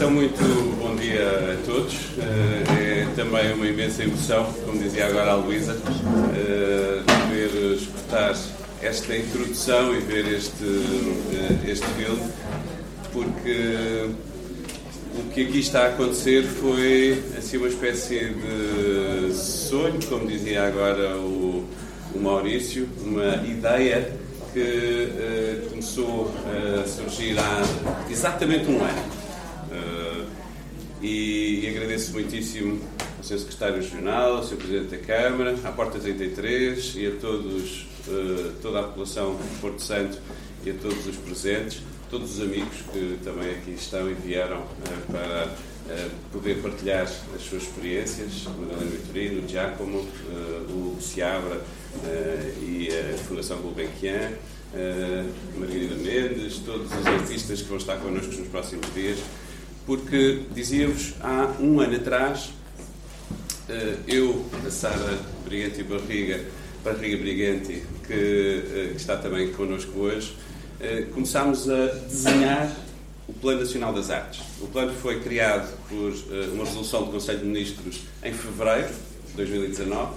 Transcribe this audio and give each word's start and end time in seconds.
Então, 0.00 0.10
muito 0.12 0.78
bom 0.78 0.96
dia 0.96 1.20
a 1.52 1.66
todos. 1.66 1.94
Eh, 2.18 3.04
É 3.04 3.06
também 3.14 3.52
uma 3.52 3.66
imensa 3.66 4.02
emoção, 4.02 4.50
como 4.64 4.82
dizia 4.82 5.04
agora 5.06 5.32
a 5.32 5.34
Luísa, 5.34 5.76
eh, 6.34 7.02
ver 7.28 7.74
escutar 7.76 8.34
esta 8.80 9.14
introdução 9.14 9.94
e 9.94 9.98
ver 9.98 10.26
este, 10.26 10.64
eh, 10.64 11.70
este 11.70 11.84
filme, 11.98 12.32
porque 13.12 14.08
o 15.18 15.30
que 15.34 15.42
aqui 15.42 15.58
está 15.58 15.82
a 15.82 15.86
acontecer 15.88 16.44
foi 16.44 17.22
assim, 17.36 17.58
uma 17.58 17.68
espécie 17.68 18.20
de 18.20 19.34
sonho, 19.34 20.00
como 20.08 20.26
dizia 20.26 20.66
agora 20.66 21.14
o, 21.18 21.62
o 22.14 22.18
Maurício, 22.18 22.88
uma 23.04 23.34
ideia 23.46 24.12
que 24.54 24.60
eh, 24.60 25.66
começou 25.68 26.32
a 26.82 26.88
surgir 26.88 27.38
há 27.38 27.62
exatamente 28.10 28.64
um 28.70 28.82
ano. 28.82 29.19
E, 31.02 31.66
agradeço 31.66 32.12
muitíssimo 32.12 32.78
ao 33.16 33.24
Sr. 33.24 33.38
Secretário 33.38 33.76
Regional, 33.76 34.36
ao 34.36 34.44
Sr. 34.44 34.56
Presidente 34.56 34.96
da 34.96 34.98
Câmara, 34.98 35.56
à 35.64 35.72
Porta 35.72 35.98
33 35.98 36.94
e 36.96 37.06
a 37.06 37.10
todos, 37.12 37.86
uh, 38.06 38.52
toda 38.60 38.80
a 38.80 38.82
população 38.82 39.34
de 39.34 39.60
Porto 39.60 39.80
Santo 39.80 40.18
e 40.62 40.70
a 40.70 40.74
todos 40.74 41.06
os 41.06 41.16
presentes, 41.16 41.82
todos 42.10 42.32
os 42.32 42.40
amigos 42.42 42.82
que 42.92 43.18
também 43.24 43.50
aqui 43.50 43.70
estão 43.70 44.10
e 44.10 44.14
vieram 44.14 44.58
uh, 44.58 45.12
para 45.12 45.48
poder 46.30 46.62
partilhar 46.62 47.02
as 47.02 47.42
suas 47.42 47.62
experiências, 47.62 48.44
Madalena 48.44 48.90
Vitorino, 48.90 49.44
o 49.44 49.48
Giacomo, 49.48 50.06
o 50.68 50.98
Seabra 51.00 51.60
e 52.62 52.88
a 52.90 53.18
Fundação 53.18 53.58
Gulbenkian, 53.58 54.30
Margarida 55.58 55.96
Mendes, 55.96 56.58
todos 56.58 56.92
os 56.92 57.06
artistas 57.06 57.62
que 57.62 57.68
vão 57.68 57.78
estar 57.78 57.96
connosco 57.96 58.32
nos 58.36 58.46
próximos 58.46 58.86
dias 58.94 59.18
porque 59.90 60.42
dizíamos 60.54 61.14
há 61.20 61.52
um 61.58 61.80
ano 61.80 61.96
atrás, 61.96 62.50
eu, 64.06 64.46
a 64.64 64.70
Sara 64.70 65.18
Briganti 65.44 65.82
Barriga, 65.82 66.44
Barriga 66.84 67.58
que, 67.58 67.82
que 68.06 68.92
está 68.94 69.16
também 69.16 69.50
connosco 69.50 69.98
hoje, 69.98 70.36
começámos 71.12 71.68
a 71.68 71.86
desenhar 72.08 72.72
o 73.26 73.32
Plano 73.32 73.62
Nacional 73.62 73.92
das 73.92 74.10
Artes. 74.10 74.40
O 74.60 74.68
plano 74.68 74.92
foi 74.92 75.18
criado 75.18 75.76
por 75.88 76.12
uma 76.52 76.64
resolução 76.64 77.06
do 77.06 77.10
Conselho 77.10 77.40
de 77.40 77.46
Ministros 77.46 78.02
em 78.22 78.32
fevereiro 78.32 78.90
de 79.30 79.36
2019. 79.38 80.12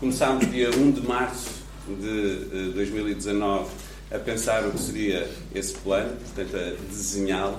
Começámos 0.00 0.50
dia 0.50 0.70
1 0.70 0.90
de 0.90 1.06
março 1.06 1.50
de 1.86 2.72
2019 2.72 3.68
a 4.10 4.18
pensar 4.18 4.66
o 4.66 4.70
que 4.70 4.80
seria 4.80 5.28
esse 5.54 5.74
plano, 5.74 6.16
portanto, 6.16 6.56
a 6.56 6.90
desenhá-lo. 6.90 7.58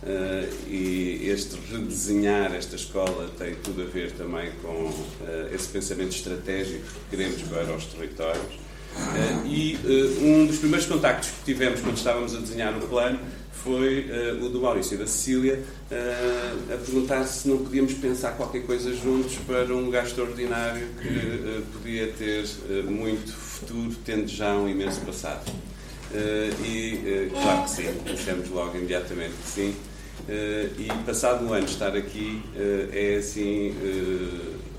Uh, 0.00 0.48
e 0.68 1.28
este 1.28 1.56
redesenhar 1.72 2.54
esta 2.54 2.76
escola 2.76 3.28
tem 3.36 3.56
tudo 3.56 3.82
a 3.82 3.84
ver 3.84 4.12
também 4.12 4.52
com 4.62 4.68
uh, 4.68 4.94
esse 5.52 5.66
pensamento 5.68 6.14
estratégico 6.14 6.84
que 6.84 7.16
queremos 7.16 7.42
para 7.42 7.74
os 7.74 7.84
territórios. 7.86 8.54
Uh, 8.94 9.46
e 9.46 9.76
um 10.22 10.46
dos 10.46 10.58
primeiros 10.58 10.86
contactos 10.86 11.30
que 11.30 11.52
tivemos 11.52 11.80
quando 11.80 11.96
estávamos 11.96 12.34
a 12.34 12.38
desenhar 12.38 12.76
o 12.76 12.86
plano 12.86 13.18
foi 13.52 14.08
o 14.40 14.48
do 14.48 14.60
Maurício 14.60 14.94
e 14.94 14.98
da 14.98 15.06
Cecília 15.06 15.60
a 16.72 16.76
perguntar 16.76 17.24
se 17.24 17.48
não 17.48 17.58
podíamos 17.58 17.92
pensar 17.94 18.32
qualquer 18.36 18.62
coisa 18.62 18.94
juntos 18.94 19.34
para 19.46 19.74
um 19.74 19.84
lugar 19.84 20.06
extraordinário 20.06 20.86
que 21.02 21.64
podia 21.72 22.06
ter 22.12 22.46
muito 22.84 23.32
futuro, 23.32 23.96
tendo 24.04 24.28
já 24.28 24.54
um 24.54 24.68
imenso 24.68 25.00
passado. 25.00 25.50
Uh, 26.10 26.64
e 26.64 27.28
uh, 27.28 27.30
claro 27.30 27.64
que 27.64 27.70
sim, 27.70 27.94
dissemos 28.06 28.48
logo 28.48 28.76
imediatamente 28.76 29.34
que 29.42 29.48
sim. 29.48 29.76
Uh, 30.28 30.80
e 30.80 30.88
passado 31.06 31.46
um 31.46 31.54
ano 31.54 31.64
estar 31.64 31.96
aqui 31.96 32.42
é 32.92 33.16
assim 33.16 33.74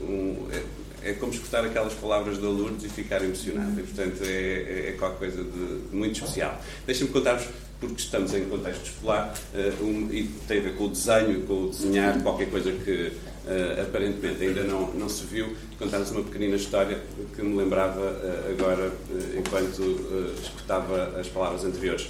um, 0.01 0.47
é, 0.51 1.09
é, 1.09 1.13
como 1.13 1.31
escutar 1.31 1.63
aquelas 1.63 1.93
palavras 1.93 2.37
da 2.37 2.47
Lourdes 2.47 2.85
e 2.85 2.89
ficar 2.89 3.23
emocionado. 3.23 3.79
E, 3.79 3.83
portanto, 3.83 4.21
é, 4.23 4.89
é, 4.89 4.95
qualquer 4.97 5.17
coisa 5.17 5.43
de, 5.43 5.89
de 5.89 5.95
muito 5.95 6.21
especial. 6.21 6.59
Deixem-me 6.85 7.11
contar-vos, 7.11 7.47
porque 7.79 7.95
estamos 7.95 8.33
em 8.33 8.45
contexto 8.45 8.85
escolar 8.85 9.33
um, 9.81 10.09
e 10.11 10.23
tem 10.47 10.59
a 10.59 10.61
ver 10.61 10.75
com 10.75 10.85
o 10.85 10.89
desenho, 10.89 11.41
com 11.41 11.65
o 11.65 11.69
desenhar, 11.69 12.21
qualquer 12.21 12.49
coisa 12.49 12.71
que 12.71 13.11
Uh, 13.39 13.81
aparentemente 13.81 14.43
ainda 14.43 14.63
não, 14.63 14.93
não 14.93 15.09
se 15.09 15.23
viu, 15.23 15.55
contar-vos 15.79 16.11
uma 16.11 16.21
pequenina 16.21 16.55
história 16.55 17.01
que 17.35 17.41
me 17.41 17.57
lembrava 17.57 17.99
uh, 17.99 18.51
agora 18.51 18.89
uh, 18.89 19.39
enquanto 19.39 20.35
escutava 20.43 21.19
as 21.19 21.27
palavras 21.29 21.63
anteriores. 21.63 22.09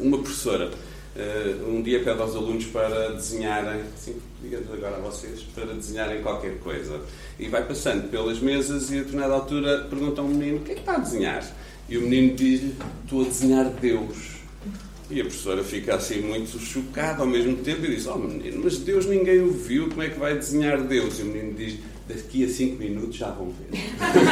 uma 0.00 0.18
professora 0.18 0.72
um 1.68 1.82
dia 1.82 2.02
pede 2.02 2.20
aos 2.20 2.34
alunos 2.34 2.64
para 2.66 3.12
desenharem, 3.12 3.82
digamos 4.42 4.72
agora 4.72 4.96
a 4.96 5.00
vocês, 5.00 5.42
para 5.54 5.66
desenharem 5.66 6.22
qualquer 6.22 6.58
coisa. 6.58 7.00
E 7.38 7.48
vai 7.48 7.66
passando 7.66 8.10
pelas 8.10 8.38
mesas 8.40 8.90
e 8.90 8.94
a 8.94 8.98
determinada 8.98 9.34
altura 9.34 9.86
pergunta 9.90 10.20
a 10.20 10.24
um 10.24 10.28
menino: 10.28 10.58
o 10.58 10.60
que 10.60 10.72
é 10.72 10.74
que 10.74 10.80
está 10.80 10.96
a 10.96 10.98
desenhar? 10.98 11.44
E 11.88 11.98
o 11.98 12.02
menino 12.02 12.34
diz-lhe: 12.34 12.74
estou 13.04 13.22
a 13.22 13.24
desenhar 13.24 13.66
Deus. 13.66 14.42
E 15.10 15.20
a 15.20 15.24
professora 15.24 15.62
fica 15.62 15.94
assim 15.94 16.22
muito 16.22 16.58
chocada 16.58 17.20
ao 17.20 17.26
mesmo 17.26 17.56
tempo 17.58 17.84
e 17.84 17.94
diz: 17.94 18.06
Oh 18.06 18.16
menino, 18.16 18.62
mas 18.64 18.78
Deus 18.78 19.04
ninguém 19.04 19.40
o 19.40 19.50
viu, 19.50 19.90
como 19.90 20.02
é 20.02 20.08
que 20.08 20.18
vai 20.18 20.34
desenhar 20.34 20.80
Deus? 20.80 21.18
E 21.18 21.22
o 21.22 21.26
menino 21.26 21.52
diz: 21.52 21.78
Daqui 22.08 22.44
a 22.44 22.48
cinco 22.48 22.76
minutos 22.76 23.16
já 23.16 23.30
vão 23.30 23.50
ver. 23.50 23.78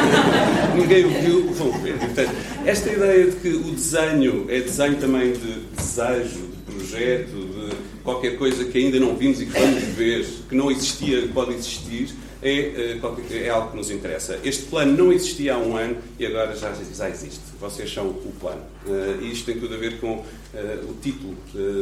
ninguém 0.74 1.04
o 1.04 1.10
viu, 1.20 1.52
vão 1.52 1.72
ver. 1.82 1.98
Portanto, 1.98 2.30
esta 2.64 2.90
ideia 2.90 3.30
de 3.30 3.36
que 3.36 3.48
o 3.48 3.72
desenho 3.72 4.46
é 4.48 4.60
desenho 4.60 4.96
também 4.96 5.32
de 5.32 5.66
desejo, 5.76 6.46
de 6.46 6.49
projeto, 6.90 7.30
de 7.30 8.02
qualquer 8.02 8.36
coisa 8.36 8.64
que 8.64 8.78
ainda 8.78 8.98
não 8.98 9.16
vimos 9.16 9.40
e 9.40 9.46
que 9.46 9.52
vamos 9.52 9.82
ver, 9.94 10.26
que 10.48 10.54
não 10.54 10.70
existia, 10.70 11.28
pode 11.28 11.54
existir, 11.54 12.10
é, 12.42 12.98
é, 12.98 13.48
algo 13.48 13.70
que 13.70 13.76
nos 13.76 13.90
interessa. 13.90 14.38
Este 14.42 14.64
plano 14.64 14.96
não 14.96 15.12
existia 15.12 15.54
há 15.54 15.58
um 15.58 15.76
ano 15.76 15.96
e 16.18 16.26
agora 16.26 16.56
já, 16.56 16.72
já 16.72 17.08
existe. 17.08 17.40
Vocês 17.60 17.92
são 17.92 18.08
o 18.08 18.32
plano. 18.40 18.62
Uh, 18.86 19.22
e 19.22 19.30
isto 19.30 19.44
tem 19.44 19.60
tudo 19.60 19.74
a 19.74 19.78
ver 19.78 20.00
com 20.00 20.14
uh, 20.14 20.24
o 20.88 20.94
título 21.02 21.36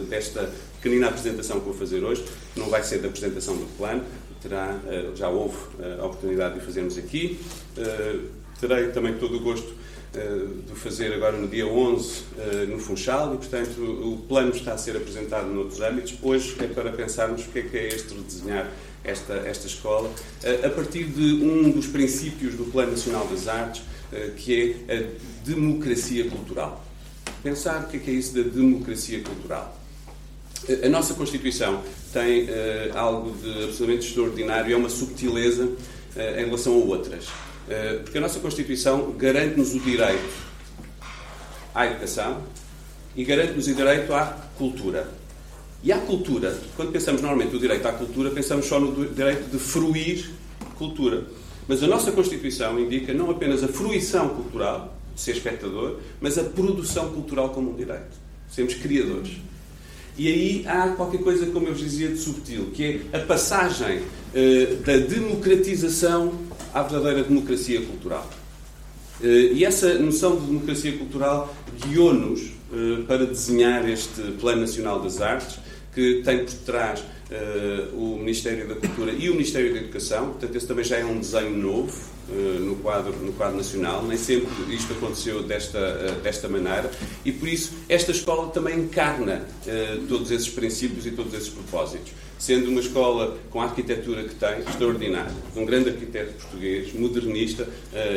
desta 0.08 0.50
pequenina 0.80 1.08
apresentação 1.08 1.60
que 1.60 1.64
vou 1.64 1.74
fazer 1.74 2.02
hoje, 2.02 2.24
que 2.52 2.60
não 2.60 2.68
vai 2.68 2.82
ser 2.82 2.98
da 2.98 3.08
apresentação 3.08 3.56
do 3.56 3.66
plano, 3.76 4.02
terá, 4.40 4.78
já 5.16 5.28
houve 5.28 5.56
a 6.00 6.04
oportunidade 6.04 6.54
de 6.54 6.64
fazermos 6.64 6.96
aqui. 6.96 7.40
terei 8.60 8.88
também 8.88 9.14
todo 9.14 9.36
o 9.36 9.40
gosto 9.40 9.77
de 10.12 10.74
fazer 10.74 11.12
agora 11.12 11.36
no 11.36 11.46
dia 11.46 11.66
11 11.66 12.22
no 12.68 12.78
Funchal 12.78 13.34
e, 13.34 13.36
portanto, 13.36 13.80
o 13.80 14.24
plano 14.26 14.50
está 14.50 14.72
a 14.72 14.78
ser 14.78 14.96
apresentado 14.96 15.48
noutros 15.48 15.80
âmbitos. 15.80 16.14
Hoje 16.22 16.56
é 16.60 16.66
para 16.66 16.90
pensarmos 16.92 17.44
o 17.44 17.48
que 17.48 17.58
é 17.58 17.62
que 17.62 17.76
é 17.76 17.88
este 17.88 18.14
redesenhar 18.14 18.70
esta, 19.04 19.34
esta 19.34 19.66
escola, 19.66 20.10
a 20.64 20.68
partir 20.70 21.04
de 21.04 21.44
um 21.44 21.70
dos 21.70 21.86
princípios 21.86 22.54
do 22.54 22.64
Plano 22.64 22.92
Nacional 22.92 23.26
das 23.26 23.48
Artes, 23.48 23.82
que 24.36 24.76
é 24.88 24.96
a 24.96 25.46
democracia 25.46 26.28
cultural. 26.28 26.84
Pensar 27.42 27.84
o 27.84 27.88
que 27.88 27.98
é, 27.98 28.00
que 28.00 28.10
é 28.10 28.14
isso 28.14 28.34
da 28.34 28.42
democracia 28.42 29.22
cultural. 29.22 29.78
A 30.82 30.88
nossa 30.88 31.14
Constituição 31.14 31.82
tem 32.12 32.48
algo 32.94 33.36
de 33.36 33.64
absolutamente 33.64 34.08
extraordinário, 34.08 34.72
é 34.72 34.76
uma 34.76 34.88
subtileza 34.88 35.70
em 36.16 36.44
relação 36.46 36.72
a 36.74 36.76
outras. 36.78 37.26
Uh, 37.68 38.02
porque 38.02 38.16
a 38.16 38.20
nossa 38.20 38.40
Constituição 38.40 39.12
garante-nos 39.12 39.74
o 39.74 39.80
direito 39.80 40.48
à 41.74 41.86
educação 41.86 42.42
e 43.14 43.22
garante-nos 43.24 43.66
o 43.66 43.74
direito 43.74 44.14
à 44.14 44.24
cultura. 44.56 45.06
E 45.82 45.92
à 45.92 45.98
cultura, 45.98 46.58
quando 46.74 46.90
pensamos 46.90 47.20
normalmente 47.20 47.52
no 47.52 47.60
direito 47.60 47.86
à 47.86 47.92
cultura, 47.92 48.30
pensamos 48.30 48.66
só 48.66 48.80
no 48.80 49.06
direito 49.14 49.50
de 49.50 49.58
fruir 49.58 50.30
cultura. 50.76 51.24
Mas 51.68 51.82
a 51.82 51.86
nossa 51.86 52.10
Constituição 52.10 52.80
indica 52.80 53.12
não 53.12 53.30
apenas 53.30 53.62
a 53.62 53.68
fruição 53.68 54.30
cultural, 54.30 54.96
de 55.14 55.20
ser 55.20 55.32
espectador, 55.32 55.98
mas 56.20 56.38
a 56.38 56.44
produção 56.44 57.10
cultural 57.10 57.50
como 57.50 57.72
um 57.72 57.76
direito. 57.76 58.16
Sermos 58.48 58.74
criadores. 58.74 59.32
E 60.16 60.26
aí 60.26 60.64
há 60.66 60.88
qualquer 60.88 61.20
coisa, 61.20 61.46
como 61.46 61.68
eu 61.68 61.72
vos 61.72 61.82
dizia, 61.82 62.08
de 62.08 62.16
subtil, 62.16 62.70
que 62.72 63.02
é 63.12 63.18
a 63.18 63.20
passagem 63.20 63.98
uh, 63.98 64.76
da 64.84 64.96
democratização 64.96 66.32
à 66.72 66.82
verdadeira 66.82 67.22
democracia 67.22 67.80
cultural. 67.80 68.28
Uh, 69.20 69.26
e 69.26 69.64
essa 69.64 69.94
noção 69.94 70.36
de 70.36 70.46
democracia 70.46 70.96
cultural 70.96 71.54
guiou-nos 71.84 72.40
uh, 72.72 73.04
para 73.06 73.26
desenhar 73.26 73.88
este 73.88 74.20
Plano 74.40 74.60
Nacional 74.60 75.00
das 75.00 75.20
Artes, 75.20 75.58
que 75.94 76.22
tem 76.24 76.44
por 76.44 76.54
trás 76.54 77.02
o 77.92 78.16
Ministério 78.18 78.66
da 78.66 78.74
Cultura 78.74 79.12
e 79.12 79.28
o 79.28 79.32
Ministério 79.32 79.72
da 79.72 79.80
Educação. 79.80 80.30
Portanto, 80.30 80.56
esse 80.56 80.66
também 80.66 80.84
já 80.84 80.96
é 80.96 81.04
um 81.04 81.18
desenho 81.18 81.56
novo 81.56 81.92
uh, 82.28 82.60
no, 82.60 82.76
quadro, 82.76 83.12
no 83.16 83.32
quadro 83.32 83.56
nacional. 83.56 84.02
Nem 84.04 84.16
sempre 84.16 84.48
isto 84.74 84.92
aconteceu 84.94 85.42
desta, 85.42 85.78
uh, 85.78 86.20
desta 86.22 86.48
maneira. 86.48 86.90
E, 87.24 87.32
por 87.32 87.48
isso, 87.48 87.72
esta 87.88 88.12
escola 88.12 88.50
também 88.50 88.78
encarna 88.78 89.46
todos 90.08 90.30
esses 90.30 90.48
princípios 90.48 91.06
e 91.06 91.10
todos 91.10 91.34
esses 91.34 91.48
propósitos. 91.48 92.12
Sendo 92.38 92.70
uma 92.70 92.80
escola 92.80 93.36
com 93.50 93.60
a 93.60 93.64
arquitetura 93.64 94.22
que 94.22 94.34
tem, 94.34 94.60
extraordinária, 94.60 95.32
um 95.56 95.64
grande 95.64 95.90
arquiteto 95.90 96.32
português, 96.34 96.92
modernista, 96.94 97.68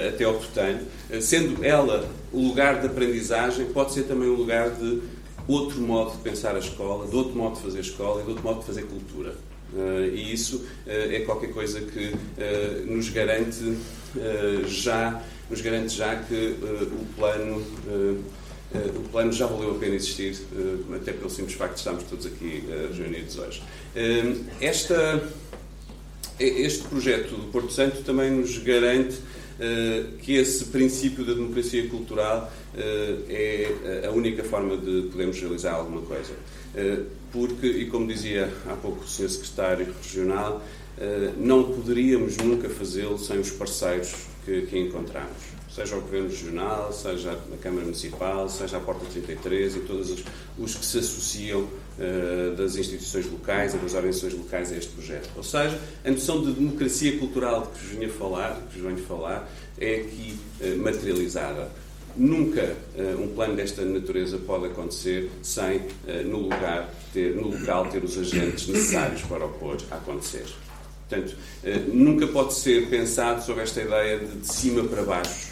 até 0.08 0.24
ao 0.24 0.36
portanho, 0.36 0.80
sendo 1.20 1.66
ela 1.66 2.08
o 2.32 2.40
lugar 2.40 2.80
de 2.80 2.88
aprendizagem, 2.88 3.66
pode 3.66 3.94
ser 3.94 4.04
também 4.04 4.30
um 4.30 4.36
lugar 4.36 4.70
de 4.70 5.02
outro 5.52 5.82
modo 5.82 6.12
de 6.12 6.18
pensar 6.18 6.56
a 6.56 6.60
escola, 6.60 7.08
de 7.08 7.16
outro 7.16 7.36
modo 7.36 7.56
de 7.56 7.62
fazer 7.62 7.80
escola 7.80 8.22
e 8.22 8.24
de 8.24 8.30
outro 8.30 8.44
modo 8.44 8.60
de 8.60 8.66
fazer 8.66 8.84
cultura. 8.84 9.36
Uh, 9.74 10.14
e 10.14 10.34
isso 10.34 10.58
uh, 10.58 10.66
é 10.86 11.22
qualquer 11.22 11.54
coisa 11.54 11.80
que 11.80 12.08
uh, 12.08 12.86
nos 12.94 13.08
garante 13.10 13.78
já 14.68 15.24
nos 15.50 15.62
garante 15.62 15.96
já 15.96 16.18
que 16.18 16.58
o 16.62 17.06
plano 17.16 17.66
o 18.94 19.10
plano 19.10 19.32
já 19.32 19.46
valeu 19.46 19.72
a 19.72 19.76
pena 19.76 19.96
existir 19.96 20.38
até 20.94 21.14
pelo 21.14 21.30
simples 21.30 21.56
facto 21.56 21.76
de 21.76 21.80
estarmos 21.80 22.04
todos 22.04 22.26
aqui 22.26 22.66
reunidos 22.94 23.38
hoje 23.38 23.64
esta 24.60 25.24
este 26.38 26.84
projeto 26.90 27.30
do 27.36 27.50
Porto 27.54 27.72
Santo 27.72 28.04
também 28.04 28.30
nos 28.30 28.58
garante 28.58 29.18
que 30.22 30.36
esse 30.36 30.66
princípio 30.66 31.24
da 31.24 31.34
democracia 31.34 31.88
cultural 31.88 32.52
é 33.30 34.06
a 34.08 34.12
única 34.12 34.44
forma 34.44 34.76
de 34.76 35.10
podermos 35.12 35.40
realizar 35.40 35.74
alguma 35.74 36.02
coisa 36.02 36.34
porque, 37.32 37.68
e 37.68 37.86
como 37.88 38.08
dizia 38.08 38.52
há 38.68 38.76
pouco 38.76 39.04
o 39.04 39.08
Sr. 39.08 39.30
Secretário 39.30 39.94
Regional, 40.04 40.62
eh, 40.98 41.32
não 41.38 41.64
poderíamos 41.64 42.38
nunca 42.38 42.70
fazê-lo 42.70 43.18
sem 43.18 43.40
os 43.40 43.52
parceiros 43.52 44.14
que, 44.46 44.64
que 44.64 44.78
encontramos 44.78 45.62
seja 45.74 45.96
o 45.96 46.02
Governo 46.02 46.28
Regional, 46.28 46.92
seja 46.92 47.32
a 47.32 47.58
Câmara 47.58 47.86
Municipal, 47.86 48.50
seja 48.50 48.78
a 48.78 48.80
Porta 48.82 49.06
33 49.06 49.78
e 49.78 49.80
todos 49.80 50.12
os, 50.12 50.24
os 50.60 50.76
que 50.76 50.86
se 50.86 51.00
associam 51.00 51.66
das 52.58 52.76
instituições 52.76 53.30
locais 53.30 53.74
e 53.74 53.78
das 53.78 53.94
organizações 53.94 54.34
locais 54.34 54.72
a 54.72 54.78
este 54.78 54.92
projeto. 54.92 55.30
Ou 55.36 55.44
seja, 55.44 55.80
a 56.04 56.10
noção 56.10 56.42
de 56.42 56.54
democracia 56.54 57.18
cultural 57.20 57.62
de 57.62 57.80
que 57.80 57.86
vos 57.86 57.96
venho 57.98 58.10
a 58.10 58.14
falar, 58.14 58.62
que 58.72 58.80
vos 58.80 58.92
venho 58.92 59.06
falar 59.06 59.52
é 59.78 59.96
aqui 59.96 60.40
uh, 60.62 60.78
materializada. 60.78 61.70
Nunca 62.16 62.76
uh, 62.98 63.22
um 63.22 63.28
plano 63.36 63.56
desta 63.56 63.84
natureza 63.84 64.38
pode 64.40 64.66
acontecer 64.66 65.30
sem, 65.44 65.82
no, 66.26 66.40
lugar 66.40 66.90
ter, 67.14 67.36
no 67.36 67.50
local, 67.50 67.88
ter 67.88 68.04
os 68.04 68.18
agentes 68.18 68.68
necessários 68.68 69.22
para 69.24 69.46
o 69.46 69.50
pôr 69.50 69.78
a 69.92 69.96
acontecer. 69.96 70.46
Portanto, 71.08 71.36
nunca 71.94 72.26
pode 72.28 72.54
ser 72.54 72.88
pensado 72.88 73.44
sobre 73.44 73.64
esta 73.64 73.82
ideia 73.82 74.20
de, 74.20 74.38
de 74.38 74.48
cima 74.48 74.82
para 74.86 75.04
baixo, 75.04 75.52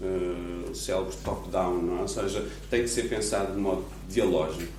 uh, 0.00 0.74
célebre 0.74 1.14
top-down, 1.22 1.98
é? 1.98 2.00
ou 2.00 2.08
seja, 2.08 2.46
tem 2.70 2.82
que 2.82 2.88
ser 2.88 3.08
pensado 3.08 3.52
de 3.52 3.58
modo 3.58 3.84
dialógico, 4.08 4.72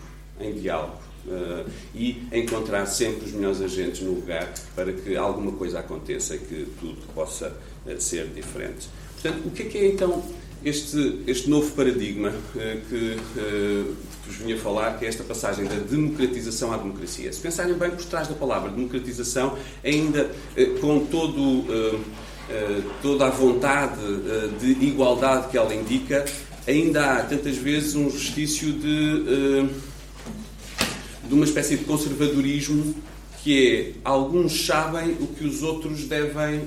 em 0.43 0.53
diálogo. 0.53 1.11
Uh, 1.23 1.69
e 1.93 2.23
encontrar 2.31 2.87
sempre 2.87 3.27
os 3.27 3.31
melhores 3.31 3.61
agentes 3.61 4.01
no 4.01 4.11
lugar 4.11 4.51
para 4.75 4.91
que 4.91 5.15
alguma 5.15 5.51
coisa 5.51 5.77
aconteça 5.77 6.33
e 6.33 6.39
que 6.39 6.67
tudo 6.79 6.97
possa 7.13 7.55
uh, 7.85 8.01
ser 8.01 8.25
diferente. 8.29 8.89
Portanto, 9.21 9.45
o 9.45 9.51
que 9.51 9.61
é 9.61 9.65
que 9.67 9.77
é 9.77 9.87
então 9.89 10.23
este, 10.65 11.21
este 11.27 11.47
novo 11.47 11.71
paradigma 11.73 12.33
eh, 12.55 12.77
que, 12.89 13.17
que 13.33 13.95
vos 14.27 14.35
vinha 14.37 14.57
falar, 14.57 14.97
que 14.97 15.05
é 15.05 15.09
esta 15.09 15.23
passagem 15.23 15.65
da 15.65 15.75
democratização 15.75 16.71
à 16.71 16.77
democracia. 16.77 17.31
Se 17.33 17.39
pensarem 17.39 17.73
bem 17.73 17.91
por 17.91 18.05
trás 18.05 18.27
da 18.27 18.35
palavra 18.35 18.69
democratização, 18.69 19.57
ainda 19.83 20.29
com 20.79 21.05
todo, 21.07 21.99
toda 23.01 23.25
a 23.25 23.29
vontade 23.31 23.99
de 24.59 24.85
igualdade 24.85 25.49
que 25.49 25.57
ela 25.57 25.73
indica, 25.73 26.23
ainda 26.67 27.13
há 27.13 27.23
tantas 27.23 27.57
vezes 27.57 27.95
um 27.95 28.05
restício 28.05 28.71
de, 28.71 29.67
de 31.31 31.35
uma 31.35 31.45
espécie 31.45 31.77
de 31.77 31.85
conservadorismo 31.85 32.93
que 33.41 33.67
é 33.67 33.91
alguns 34.03 34.65
sabem 34.65 35.13
o 35.13 35.27
que 35.27 35.45
os 35.45 35.63
outros 35.63 36.03
devem 36.03 36.61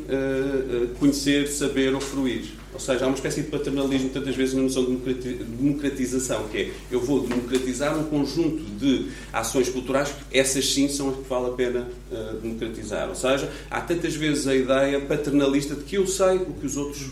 conhecer, 0.98 1.46
saber 1.46 1.94
ou 1.94 2.00
fruir. 2.00 2.46
Ou 2.72 2.80
seja, 2.80 3.04
há 3.04 3.08
uma 3.08 3.14
espécie 3.14 3.42
de 3.42 3.48
paternalismo, 3.48 4.08
tantas 4.08 4.34
vezes, 4.34 4.54
na 4.54 4.62
noção 4.62 4.84
de 4.84 4.96
democratização, 4.96 6.48
que 6.48 6.58
é 6.58 6.70
eu 6.90 7.00
vou 7.00 7.20
democratizar 7.20 7.96
um 7.96 8.04
conjunto 8.04 8.64
de 8.80 9.06
ações 9.32 9.68
culturais, 9.68 10.12
essas 10.32 10.72
sim 10.72 10.88
são 10.88 11.10
as 11.10 11.16
que 11.16 11.28
vale 11.28 11.46
a 11.46 11.50
pena 11.50 11.88
uh, 12.10 12.40
democratizar. 12.40 13.08
Ou 13.08 13.14
seja, 13.14 13.48
há 13.70 13.80
tantas 13.80 14.16
vezes 14.16 14.48
a 14.48 14.56
ideia 14.56 14.98
paternalista 14.98 15.76
de 15.76 15.84
que 15.84 15.96
eu 15.96 16.06
sei 16.08 16.38
o 16.38 16.54
que 16.54 16.66
os 16.66 16.76
outros 16.76 17.04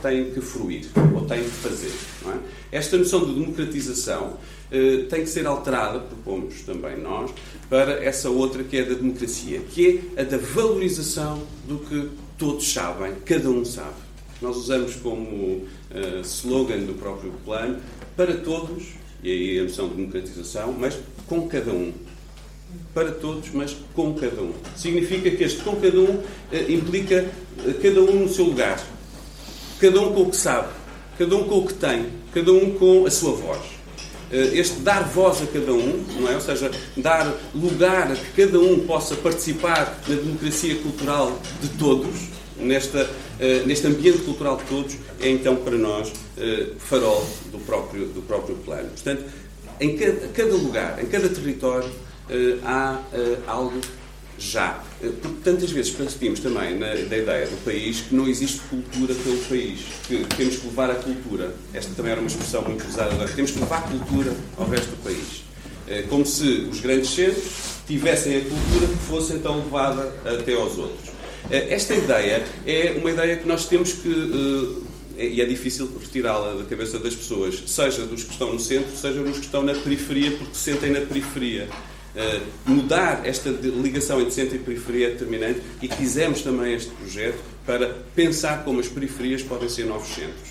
têm 0.00 0.30
que 0.30 0.40
fruir 0.40 0.86
ou 1.14 1.26
têm 1.26 1.42
que 1.42 1.50
fazer. 1.50 1.92
É? 2.26 2.59
Esta 2.72 2.96
noção 2.96 3.24
de 3.24 3.34
democratização 3.34 4.38
uh, 4.70 5.04
tem 5.08 5.22
que 5.22 5.28
ser 5.28 5.46
alterada, 5.46 6.00
propomos 6.00 6.62
também 6.62 6.96
nós, 6.98 7.30
para 7.68 8.04
essa 8.04 8.30
outra 8.30 8.62
que 8.62 8.76
é 8.76 8.84
da 8.84 8.94
democracia, 8.94 9.60
que 9.60 10.02
é 10.16 10.20
a 10.20 10.24
da 10.24 10.38
valorização 10.38 11.42
do 11.66 11.78
que 11.78 12.08
todos 12.38 12.72
sabem, 12.72 13.14
cada 13.24 13.50
um 13.50 13.64
sabe 13.64 14.10
nós 14.40 14.56
usamos 14.56 14.94
como 14.96 15.26
uh, 15.26 16.20
slogan 16.22 16.78
do 16.78 16.94
próprio 16.94 17.32
plano 17.44 17.78
para 18.16 18.34
todos, 18.34 18.84
e 19.22 19.30
aí 19.30 19.60
a 19.60 19.64
noção 19.64 19.88
de 19.88 19.96
democratização, 19.96 20.72
mas 20.72 20.98
com 21.26 21.46
cada 21.46 21.72
um. 21.72 21.92
Para 22.94 23.10
todos, 23.10 23.50
mas 23.52 23.76
com 23.94 24.14
cada 24.14 24.40
um. 24.40 24.52
Significa 24.76 25.30
que 25.30 25.42
este 25.42 25.60
com 25.62 25.76
cada 25.76 25.98
um 25.98 26.14
uh, 26.14 26.24
implica 26.70 27.28
uh, 27.58 27.74
cada 27.74 28.00
um 28.00 28.20
no 28.20 28.28
seu 28.28 28.46
lugar. 28.46 28.82
Cada 29.78 30.00
um 30.00 30.12
com 30.12 30.22
o 30.22 30.30
que 30.30 30.36
sabe, 30.36 30.68
cada 31.20 31.36
um 31.36 31.44
com 31.44 31.58
o 31.58 31.66
que 31.66 31.74
tem, 31.74 32.06
cada 32.32 32.50
um 32.50 32.70
com 32.78 33.04
a 33.04 33.10
sua 33.10 33.32
voz. 33.32 33.60
Este 34.32 34.80
dar 34.80 35.02
voz 35.02 35.42
a 35.42 35.46
cada 35.46 35.70
um, 35.74 36.02
não 36.18 36.30
é? 36.30 36.34
ou 36.34 36.40
seja, 36.40 36.70
dar 36.96 37.30
lugar 37.54 38.10
a 38.10 38.14
que 38.16 38.42
cada 38.42 38.58
um 38.58 38.86
possa 38.86 39.14
participar 39.16 40.00
na 40.08 40.14
democracia 40.14 40.76
cultural 40.76 41.38
de 41.60 41.68
todos, 41.76 42.28
nesta, 42.56 43.02
uh, 43.04 43.66
neste 43.66 43.86
ambiente 43.86 44.20
cultural 44.20 44.56
de 44.56 44.64
todos, 44.64 44.96
é 45.20 45.28
então 45.28 45.56
para 45.56 45.76
nós 45.76 46.08
uh, 46.08 46.74
farol 46.78 47.28
do 47.52 47.58
próprio, 47.58 48.06
do 48.06 48.22
próprio 48.22 48.56
plano. 48.56 48.88
Portanto, 48.88 49.24
em 49.78 49.98
cada, 49.98 50.28
cada 50.28 50.54
lugar, 50.54 51.04
em 51.04 51.06
cada 51.06 51.28
território, 51.28 51.90
há 52.64 53.00
algo 53.46 53.78
já. 54.40 54.82
Porque 55.00 55.40
tantas 55.44 55.70
vezes 55.70 55.90
percebemos 55.90 56.40
também 56.40 56.78
na, 56.78 56.88
da 56.88 57.16
ideia 57.16 57.46
do 57.46 57.64
país 57.64 58.00
que 58.00 58.14
não 58.14 58.26
existe 58.26 58.60
cultura 58.68 59.14
pelo 59.14 59.38
país, 59.44 59.80
que 60.08 60.24
temos 60.36 60.56
que 60.56 60.66
levar 60.66 60.90
a 60.90 60.94
cultura. 60.94 61.54
Esta 61.72 61.94
também 61.94 62.12
era 62.12 62.20
uma 62.20 62.28
expressão 62.28 62.62
muito 62.62 62.86
usada 62.88 63.12
agora. 63.12 63.28
Temos 63.28 63.50
que 63.50 63.60
levar 63.60 63.78
a 63.78 63.82
cultura 63.82 64.34
ao 64.56 64.68
resto 64.68 64.90
do 64.90 65.02
país. 65.02 65.42
Como 66.08 66.24
se 66.24 66.68
os 66.70 66.80
grandes 66.80 67.10
centros 67.10 67.42
tivessem 67.86 68.36
a 68.36 68.40
cultura 68.40 68.86
que 68.86 69.04
fosse 69.08 69.32
então 69.32 69.56
levada 69.56 70.14
até 70.24 70.54
aos 70.54 70.78
outros. 70.78 71.10
Eh, 71.50 71.74
esta 71.74 71.94
ideia 71.94 72.44
é 72.64 72.94
uma 72.98 73.10
ideia 73.10 73.36
que 73.36 73.48
nós 73.48 73.66
temos 73.66 73.92
que 73.92 74.08
eh, 75.16 75.26
e 75.26 75.40
é 75.40 75.44
difícil 75.44 75.90
retirá-la 76.00 76.54
da 76.54 76.64
cabeça 76.64 76.98
das 76.98 77.14
pessoas, 77.14 77.62
seja 77.66 78.06
dos 78.06 78.24
que 78.24 78.32
estão 78.32 78.52
no 78.52 78.60
centro, 78.60 78.96
seja 78.96 79.22
dos 79.22 79.38
que 79.38 79.44
estão 79.44 79.62
na 79.62 79.74
periferia, 79.74 80.30
porque 80.30 80.54
se 80.54 80.72
sentem 80.72 80.90
na 80.90 81.00
periferia. 81.00 81.68
Uh, 82.14 82.44
mudar 82.66 83.24
esta 83.24 83.50
ligação 83.50 84.20
entre 84.20 84.32
centro 84.32 84.56
e 84.56 84.58
periferia 84.58 85.06
é 85.06 85.10
determinante 85.10 85.62
e 85.80 85.86
quisemos 85.86 86.42
também 86.42 86.74
este 86.74 86.90
projeto 86.90 87.38
para 87.64 87.98
pensar 88.16 88.64
como 88.64 88.80
as 88.80 88.88
periferias 88.88 89.42
podem 89.42 89.68
ser 89.68 89.86
novos 89.86 90.08
centros. 90.08 90.50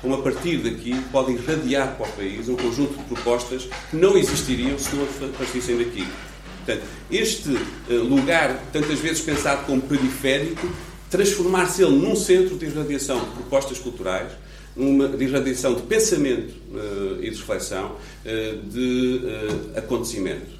Como 0.00 0.14
a 0.14 0.22
partir 0.22 0.58
daqui 0.58 0.94
podem 1.10 1.34
irradiar 1.34 1.96
para 1.96 2.06
o 2.06 2.12
país 2.12 2.48
um 2.48 2.54
conjunto 2.54 2.96
de 2.96 3.04
propostas 3.04 3.68
que 3.90 3.96
não 3.96 4.16
existiriam 4.16 4.78
se 4.78 4.94
não 4.94 5.04
partissem 5.32 5.78
daqui. 5.78 6.06
Portanto, 6.64 6.86
este 7.10 7.56
eh, 7.90 7.94
lugar, 7.94 8.62
tantas 8.72 9.00
vezes 9.00 9.20
pensado 9.20 9.66
como 9.66 9.80
periférico, 9.82 10.70
transformar-se 11.10 11.82
ele 11.82 11.96
num 11.96 12.14
centro 12.14 12.56
de 12.56 12.66
irradiação 12.66 13.18
de 13.18 13.30
propostas 13.30 13.78
culturais, 13.78 14.30
uma, 14.76 15.08
de 15.08 15.24
irradiação 15.24 15.74
de 15.74 15.82
pensamento 15.82 16.54
uh, 16.72 17.18
e 17.20 17.30
de 17.30 17.36
reflexão, 17.36 17.96
uh, 17.96 18.68
de 18.68 19.20
uh, 19.24 19.78
acontecimento. 19.78 20.57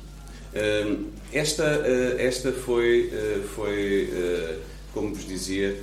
Esta, 1.33 1.85
esta 2.19 2.53
foi, 2.53 3.11
foi 3.55 4.61
como 4.95 5.15
vos 5.15 5.27
dizia, 5.27 5.77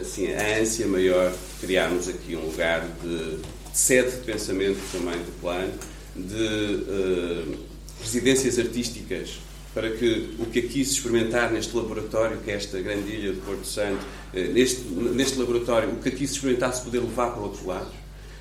assim, 0.00 0.32
a 0.32 0.60
ânsia 0.60 0.86
maior 0.86 1.30
de 1.30 1.66
criarmos 1.66 2.08
aqui 2.08 2.36
um 2.36 2.46
lugar 2.46 2.86
de, 3.02 3.36
de 3.36 3.78
sede 3.78 4.10
de 4.12 4.18
pensamento 4.18 4.80
também 4.92 5.18
do 5.18 5.40
plano, 5.40 5.72
de 6.16 7.58
residências 8.00 8.58
artísticas 8.58 9.40
para 9.74 9.90
que 9.90 10.34
o 10.38 10.46
que 10.46 10.58
aqui 10.58 10.84
se 10.84 10.94
experimentar 10.94 11.52
neste 11.52 11.76
laboratório, 11.76 12.38
que 12.38 12.50
é 12.50 12.54
esta 12.54 12.80
grande 12.80 13.12
ilha 13.12 13.32
de 13.32 13.40
Porto 13.40 13.64
Santo, 13.64 14.04
eh, 14.34 14.48
neste, 14.48 14.82
neste 14.82 15.38
laboratório, 15.38 15.90
o 15.90 15.96
que 15.96 16.08
aqui 16.08 16.26
se 16.26 16.34
experimentar 16.34 16.74
se 16.74 16.82
poder 16.82 16.98
levar 16.98 17.30
para 17.30 17.40
outros 17.40 17.64
lados, 17.64 17.92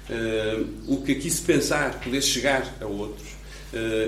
uh, 0.10 0.68
o 0.88 1.04
que 1.04 1.12
aqui 1.12 1.30
se 1.30 1.42
pensar 1.42 2.00
poder 2.00 2.22
chegar 2.22 2.78
a 2.82 2.86
outros 2.86 3.28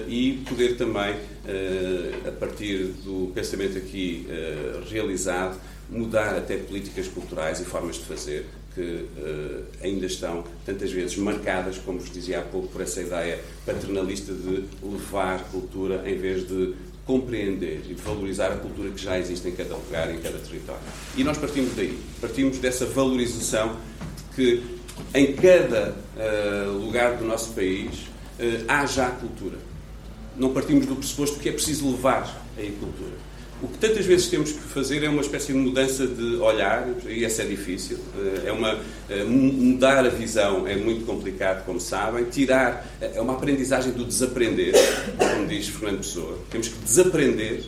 e 0.08 0.44
poder 0.48 0.76
também, 0.76 1.14
uh, 1.14 2.28
a 2.28 2.32
partir 2.32 2.86
do 3.04 3.32
pensamento 3.34 3.78
aqui 3.78 4.28
realizado, 4.90 5.60
mudar 5.90 6.36
até 6.36 6.58
políticas 6.58 7.08
culturais 7.08 7.60
e 7.60 7.66
formas 7.66 7.98
de 7.98 8.06
fazer 8.06 8.46
que 8.74 8.82
uh, 8.82 9.64
ainda 9.84 10.06
estão 10.06 10.44
tantas 10.66 10.92
vezes 10.92 11.18
marcadas, 11.18 11.78
como 11.78 12.00
vos 12.00 12.12
dizia 12.12 12.40
há 12.40 12.42
pouco, 12.42 12.70
por 12.70 12.82
essa 12.82 13.02
ideia 13.02 13.40
paternalista 13.66 14.34
de 14.34 14.64
levar 14.82 15.44
cultura 15.52 16.02
em 16.10 16.18
vez 16.18 16.48
de 16.48 16.74
compreender 17.06 17.82
e 17.90 17.94
valorizar 17.94 18.48
a 18.48 18.56
cultura 18.56 18.90
que 18.92 19.02
já 19.02 19.20
existe 19.20 19.48
em 19.48 19.52
cada 19.52 19.76
lugar, 19.76 20.14
em 20.14 20.20
cada 20.20 20.38
território. 20.38 20.82
E 21.18 21.24
nós 21.24 21.38
partimos 21.38 21.76
daí, 21.76 21.98
partimos 22.22 22.60
dessa 22.60 22.86
valorização 22.86 23.76
que 24.36 24.64
em 25.14 25.34
cada 25.34 25.96
uh, 26.16 26.72
lugar 26.72 27.18
do 27.18 27.26
nosso 27.26 27.54
país 27.54 28.08
há 28.68 28.86
já 28.86 29.10
cultura. 29.10 29.58
Não 30.38 30.54
partimos 30.54 30.86
do 30.86 30.96
pressuposto 30.96 31.40
que 31.40 31.50
é 31.50 31.52
preciso 31.52 31.90
levar 31.92 32.44
a 32.58 32.62
cultura. 32.62 33.32
O 33.62 33.68
que 33.68 33.78
tantas 33.78 34.08
vezes 34.08 34.28
temos 34.28 34.52
que 34.52 34.60
fazer 34.60 35.04
é 35.04 35.10
uma 35.10 35.22
espécie 35.22 35.48
de 35.48 35.54
mudança 35.54 36.08
de 36.08 36.38
olhar, 36.38 36.88
e 37.08 37.24
essa 37.24 37.44
é 37.44 37.46
difícil. 37.46 38.00
É 38.44 38.52
uma, 38.52 38.80
mudar 39.28 40.04
a 40.04 40.10
visão 40.10 40.68
é 40.68 40.76
muito 40.76 41.06
complicado, 41.06 41.64
como 41.64 41.80
sabem. 41.80 42.24
Tirar, 42.26 42.88
é 43.00 43.22
uma 43.22 43.34
aprendizagem 43.34 43.92
do 43.92 44.04
desaprender, 44.04 44.74
como 45.16 45.46
diz 45.48 45.68
Fernando 45.68 45.98
Pessoa. 46.00 46.40
Temos 46.50 46.70
que 46.70 46.80
desaprender 46.80 47.64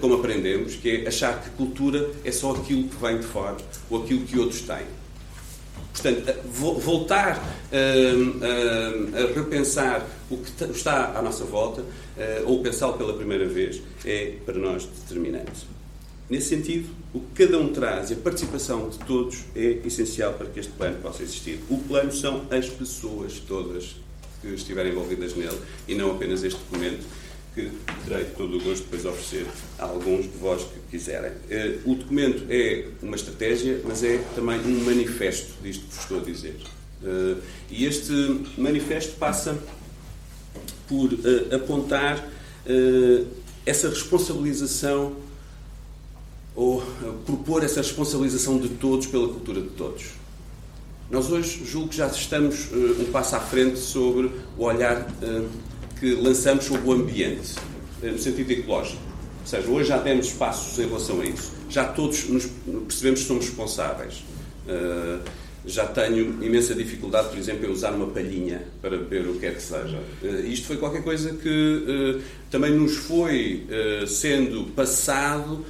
como 0.00 0.14
aprendemos, 0.14 0.76
que 0.76 0.88
é 0.88 1.08
achar 1.08 1.42
que 1.42 1.50
cultura 1.50 2.10
é 2.24 2.30
só 2.30 2.52
aquilo 2.52 2.84
que 2.84 2.96
vem 2.96 3.18
de 3.18 3.26
fora 3.26 3.56
ou 3.90 4.04
aquilo 4.04 4.20
que 4.20 4.38
outros 4.38 4.60
têm. 4.60 4.86
Portanto, 6.00 6.34
voltar 6.46 7.42
a, 7.72 9.18
a 9.18 9.34
repensar 9.34 10.06
o 10.30 10.36
que 10.36 10.64
está 10.64 11.18
à 11.18 11.22
nossa 11.22 11.44
volta, 11.44 11.84
ou 12.46 12.62
pensá-lo 12.62 12.94
pela 12.94 13.14
primeira 13.14 13.46
vez, 13.46 13.82
é 14.04 14.34
para 14.44 14.58
nós 14.58 14.86
determinante. 14.86 15.66
Nesse 16.28 16.50
sentido, 16.50 16.90
o 17.14 17.20
que 17.20 17.46
cada 17.46 17.58
um 17.58 17.68
traz 17.68 18.10
e 18.10 18.14
a 18.14 18.16
participação 18.16 18.90
de 18.90 18.98
todos 18.98 19.44
é 19.56 19.78
essencial 19.86 20.34
para 20.34 20.46
que 20.46 20.60
este 20.60 20.72
plano 20.72 20.98
possa 21.00 21.22
existir. 21.22 21.58
O 21.70 21.78
plano 21.78 22.12
são 22.12 22.46
as 22.50 22.68
pessoas 22.68 23.40
todas 23.48 23.96
que 24.42 24.48
estiverem 24.48 24.92
envolvidas 24.92 25.34
nele 25.34 25.58
e 25.88 25.94
não 25.94 26.10
apenas 26.10 26.44
este 26.44 26.58
documento 26.58 27.04
que 27.58 27.72
terei 28.06 28.24
todo 28.36 28.56
o 28.56 28.62
gosto 28.62 28.84
depois 28.84 29.02
de 29.02 29.08
oferecer 29.08 29.46
a 29.78 29.84
alguns 29.86 30.22
de 30.22 30.38
vós 30.38 30.62
que 30.62 30.78
quiserem. 30.90 31.32
Eh, 31.50 31.78
o 31.84 31.96
documento 31.96 32.44
é 32.48 32.86
uma 33.02 33.16
estratégia, 33.16 33.80
mas 33.84 34.04
é 34.04 34.18
também 34.36 34.60
um 34.60 34.84
manifesto 34.84 35.54
disto 35.60 35.84
que 35.86 35.94
vos 35.94 36.02
estou 36.02 36.20
a 36.20 36.22
dizer. 36.22 36.56
Eh, 37.02 37.36
e 37.70 37.84
este 37.84 38.12
manifesto 38.56 39.16
passa 39.16 39.58
por 40.86 41.12
eh, 41.12 41.54
apontar 41.54 42.38
essa 43.64 43.88
responsabilização 43.88 45.16
ou 46.54 46.82
propor 47.24 47.64
essa 47.64 47.80
responsabilização 47.80 48.58
de 48.58 48.68
todos 48.68 49.06
pela 49.06 49.26
cultura 49.26 49.62
de 49.62 49.70
todos. 49.70 50.04
Nós 51.10 51.30
hoje 51.30 51.64
julgo 51.64 51.88
que 51.88 51.96
já 51.96 52.08
estamos 52.08 52.68
um 52.70 53.10
passo 53.10 53.36
à 53.36 53.40
frente 53.40 53.78
sobre 53.78 54.30
o 54.58 54.64
olhar 54.64 55.08
que 55.98 56.14
lançamos 56.14 56.64
sobre 56.64 56.88
o 56.88 56.92
ambiente, 56.92 57.54
eh, 58.02 58.10
no 58.10 58.18
sentido 58.18 58.50
ecológico. 58.50 59.02
Ou 59.40 59.46
seja, 59.46 59.68
hoje 59.68 59.88
já 59.88 59.98
temos 59.98 60.32
passos 60.32 60.78
em 60.78 60.86
relação 60.86 61.20
a 61.20 61.24
isso. 61.24 61.52
Já 61.70 61.84
todos 61.84 62.28
nos 62.28 62.46
percebemos 62.86 63.20
que 63.20 63.26
somos 63.26 63.46
responsáveis. 63.46 64.24
Uh, 64.66 65.20
já 65.66 65.86
tenho 65.86 66.42
imensa 66.42 66.74
dificuldade, 66.74 67.28
por 67.28 67.38
exemplo, 67.38 67.66
em 67.66 67.70
usar 67.70 67.92
uma 67.92 68.06
palhinha 68.06 68.62
para 68.80 68.96
beber 68.96 69.26
o 69.26 69.34
que 69.34 69.40
quer 69.40 69.54
que 69.54 69.62
seja. 69.62 69.98
Uh, 70.22 70.46
isto 70.46 70.66
foi 70.66 70.76
qualquer 70.76 71.02
coisa 71.02 71.32
que 71.34 72.20
também 72.50 72.72
nos 72.72 72.96
foi 72.96 73.66
sendo 74.06 74.64
passado 74.74 75.64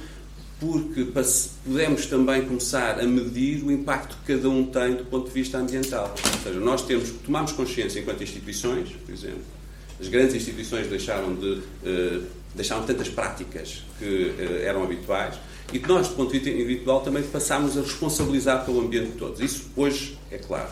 porque 0.59 1.05
podemos 1.05 2.05
também 2.07 2.45
começar 2.45 2.99
a 2.99 3.03
medir 3.03 3.63
o 3.63 3.71
impacto 3.71 4.17
que 4.17 4.35
cada 4.35 4.49
um 4.49 4.65
tem 4.65 4.95
do 4.95 5.05
ponto 5.05 5.27
de 5.27 5.33
vista 5.33 5.57
ambiental. 5.57 6.13
Ou 6.13 6.39
seja, 6.43 6.59
nós 6.59 6.85
temos, 6.85 7.11
tomamos 7.11 7.53
consciência 7.53 7.99
enquanto 8.01 8.21
instituições, 8.23 8.89
por 9.05 9.13
exemplo, 9.13 9.58
as 9.99 10.07
grandes 10.07 10.35
instituições 10.35 10.87
deixaram 10.87 11.35
de 11.35 11.61
uh, 11.83 12.23
deixaram 12.55 12.83
tantas 12.85 13.09
práticas 13.09 13.83
que 13.97 14.05
uh, 14.05 14.63
eram 14.63 14.83
habituais 14.83 15.35
e 15.71 15.79
que 15.79 15.87
nós, 15.87 16.07
do 16.07 16.15
ponto 16.15 16.31
de 16.31 16.39
vista 16.39 16.49
individual, 16.49 17.01
também 17.01 17.21
passámos 17.23 17.77
a 17.77 17.81
responsabilizar 17.81 18.65
pelo 18.65 18.79
ambiente 18.81 19.11
de 19.11 19.17
todos. 19.17 19.39
Isso 19.39 19.69
hoje 19.75 20.17
é 20.31 20.37
claro. 20.37 20.69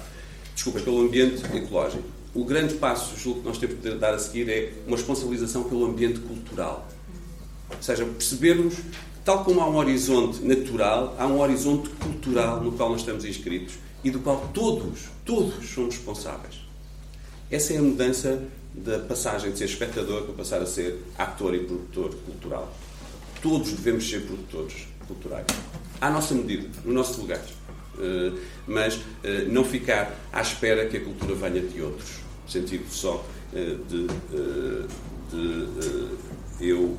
Desculpa, 0.56 0.80
pelo 0.80 1.02
ambiente 1.02 1.44
ecológico. 1.56 2.04
O 2.34 2.44
grande 2.44 2.76
passo, 2.76 3.18
julgo 3.18 3.42
que 3.42 3.48
nós 3.48 3.58
temos 3.58 3.76
que 3.80 3.90
dar 3.92 4.14
a 4.14 4.20
seguir, 4.20 4.50
é 4.50 4.74
uma 4.88 4.98
responsabilização 4.98 5.64
pelo 5.64 5.86
ambiente 5.86 6.20
cultural. 6.20 6.88
Ou 7.70 7.82
seja, 7.82 8.06
percebermos 8.06 8.76
tal 9.24 9.44
como 9.44 9.60
há 9.60 9.70
um 9.70 9.76
horizonte 9.76 10.42
natural, 10.44 11.16
há 11.20 11.28
um 11.28 11.40
horizonte 11.42 11.90
cultural 11.90 12.62
no 12.62 12.72
qual 12.72 12.90
nós 12.90 13.02
estamos 13.02 13.26
inscritos 13.26 13.76
e 14.04 14.10
do 14.10 14.20
qual 14.20 14.50
todos, 14.54 15.10
todos 15.26 15.70
somos 15.70 15.96
responsáveis. 15.96 16.56
Essa 17.52 17.74
é 17.74 17.78
a 17.78 17.82
mudança 17.82 18.42
da 18.78 19.00
passagem 19.00 19.52
de 19.52 19.58
ser 19.58 19.66
espectador 19.66 20.24
para 20.24 20.34
passar 20.34 20.62
a 20.62 20.66
ser 20.66 21.04
ator 21.18 21.56
e 21.56 21.60
produtor 21.60 22.14
cultural. 22.26 22.74
Todos 23.42 23.72
devemos 23.72 24.08
ser 24.08 24.22
produtores 24.22 24.88
culturais. 25.08 25.46
À 26.00 26.10
nossa 26.10 26.34
medida, 26.34 26.68
no 26.86 26.94
nosso 26.94 27.20
lugar. 27.22 27.42
Uh, 27.98 28.38
mas 28.68 28.96
uh, 28.96 29.02
não 29.50 29.64
ficar 29.64 30.16
à 30.32 30.42
espera 30.42 30.86
que 30.86 30.98
a 30.98 31.00
cultura 31.00 31.34
venha 31.34 31.62
de 31.62 31.82
outros, 31.82 32.18
no 32.46 32.52
sentido 32.52 32.86
só 32.92 33.26
uh, 33.54 33.86
de, 33.86 34.08
de 36.60 36.70
eu 36.70 36.96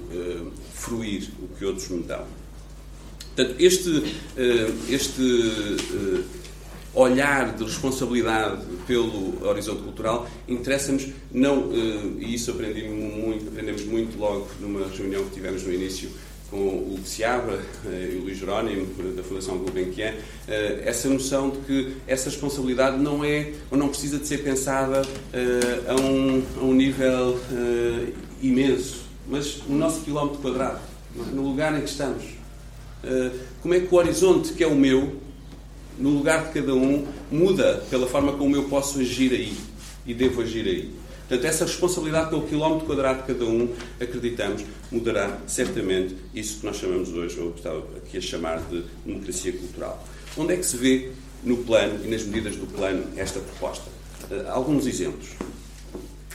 fruir 0.75 1.31
o 1.41 1.49
que 1.57 1.65
outros 1.65 1.89
me 1.89 2.03
dão. 2.03 2.27
Portanto, 3.37 3.55
este, 3.61 4.03
este 4.89 5.23
olhar 6.99 7.55
de 7.55 7.63
responsabilidade 7.63 8.61
pelo 8.87 9.47
horizonte 9.47 9.83
cultural 9.83 10.29
interessa-nos 10.49 11.07
não 11.33 11.71
eh, 11.73 12.25
e 12.25 12.35
isso 12.35 12.51
aprendi 12.51 12.89
muito 12.89 13.49
aprendemos 13.49 13.85
muito 13.85 14.19
logo 14.19 14.49
numa 14.61 14.85
reunião 14.89 15.23
que 15.25 15.31
tivemos 15.31 15.63
no 15.63 15.73
início 15.73 16.11
com 16.51 16.57
o 16.57 16.95
Hugo 16.95 17.07
Seabra 17.07 17.61
eh, 17.87 18.11
e 18.15 18.17
o 18.17 18.23
Luís 18.23 18.39
Jerónimo 18.39 18.87
da 19.15 19.23
Fundação 19.23 19.59
Gulbenkian 19.59 20.13
eh, 20.49 20.83
essa 20.85 21.09
noção 21.09 21.51
de 21.51 21.59
que 21.59 21.97
essa 22.09 22.31
responsabilidade 22.31 22.99
não 22.99 23.25
é 23.25 23.53
ou 23.71 23.79
não 23.79 23.89
precisa 23.89 24.19
de 24.19 24.27
ser 24.27 24.39
pensada 24.39 25.03
a 25.87 25.95
um, 25.95 26.43
a 26.61 26.65
um 26.65 26.73
nível 26.73 27.39
imenso. 28.43 29.03
Mas 29.29 29.63
no 29.69 29.77
nosso 29.77 30.01
quilómetro 30.01 30.41
quadrado 30.41 30.81
no 31.33 31.43
lugar 31.43 31.77
em 31.77 31.83
que 31.83 31.91
estamos. 31.91 32.25
Como 33.63 33.75
é 33.75 33.81
que 33.81 33.95
o 33.95 33.99
horizonte 33.99 34.53
que 34.53 34.65
é 34.65 34.67
o 34.67 34.75
meu 34.75 35.28
no 35.99 36.11
lugar 36.11 36.47
de 36.47 36.53
cada 36.53 36.75
um, 36.75 37.07
muda 37.31 37.83
pela 37.91 38.07
forma 38.07 38.33
como 38.33 38.55
eu 38.55 38.65
posso 38.65 39.01
agir 39.01 39.33
aí 39.33 39.57
e 40.07 40.15
devo 40.15 40.43
agir 40.43 40.67
aí. 40.67 40.91
Portanto, 41.29 41.47
essa 41.47 41.67
responsabilidade 41.67 42.31
pelo 42.31 42.47
quilómetro 42.47 42.87
quadrado 42.87 43.21
de 43.21 43.35
cada 43.35 43.45
um, 43.45 43.69
acreditamos, 44.01 44.65
mudará 44.91 45.39
certamente 45.47 46.17
isso 46.35 46.61
que 46.61 46.67
nós 46.67 46.77
chamamos 46.77 47.11
hoje, 47.11 47.39
ou 47.39 47.51
que 47.53 47.59
estava 47.59 47.85
aqui 47.99 48.17
a 48.17 48.21
chamar 48.21 48.63
de 48.71 48.83
democracia 49.05 49.53
cultural. 49.53 50.03
Onde 50.39 50.55
é 50.55 50.57
que 50.57 50.65
se 50.65 50.79
vê 50.79 51.11
no 51.45 51.59
plano 51.59 52.03
e 52.03 52.09
nas 52.09 52.23
medidas 52.23 52.57
do 52.57 52.67
plano 52.67 53.05
esta 53.15 53.41
proposta? 53.41 53.85
Uh, 54.31 54.49
alguns 54.49 54.87
exemplos. 54.87 55.29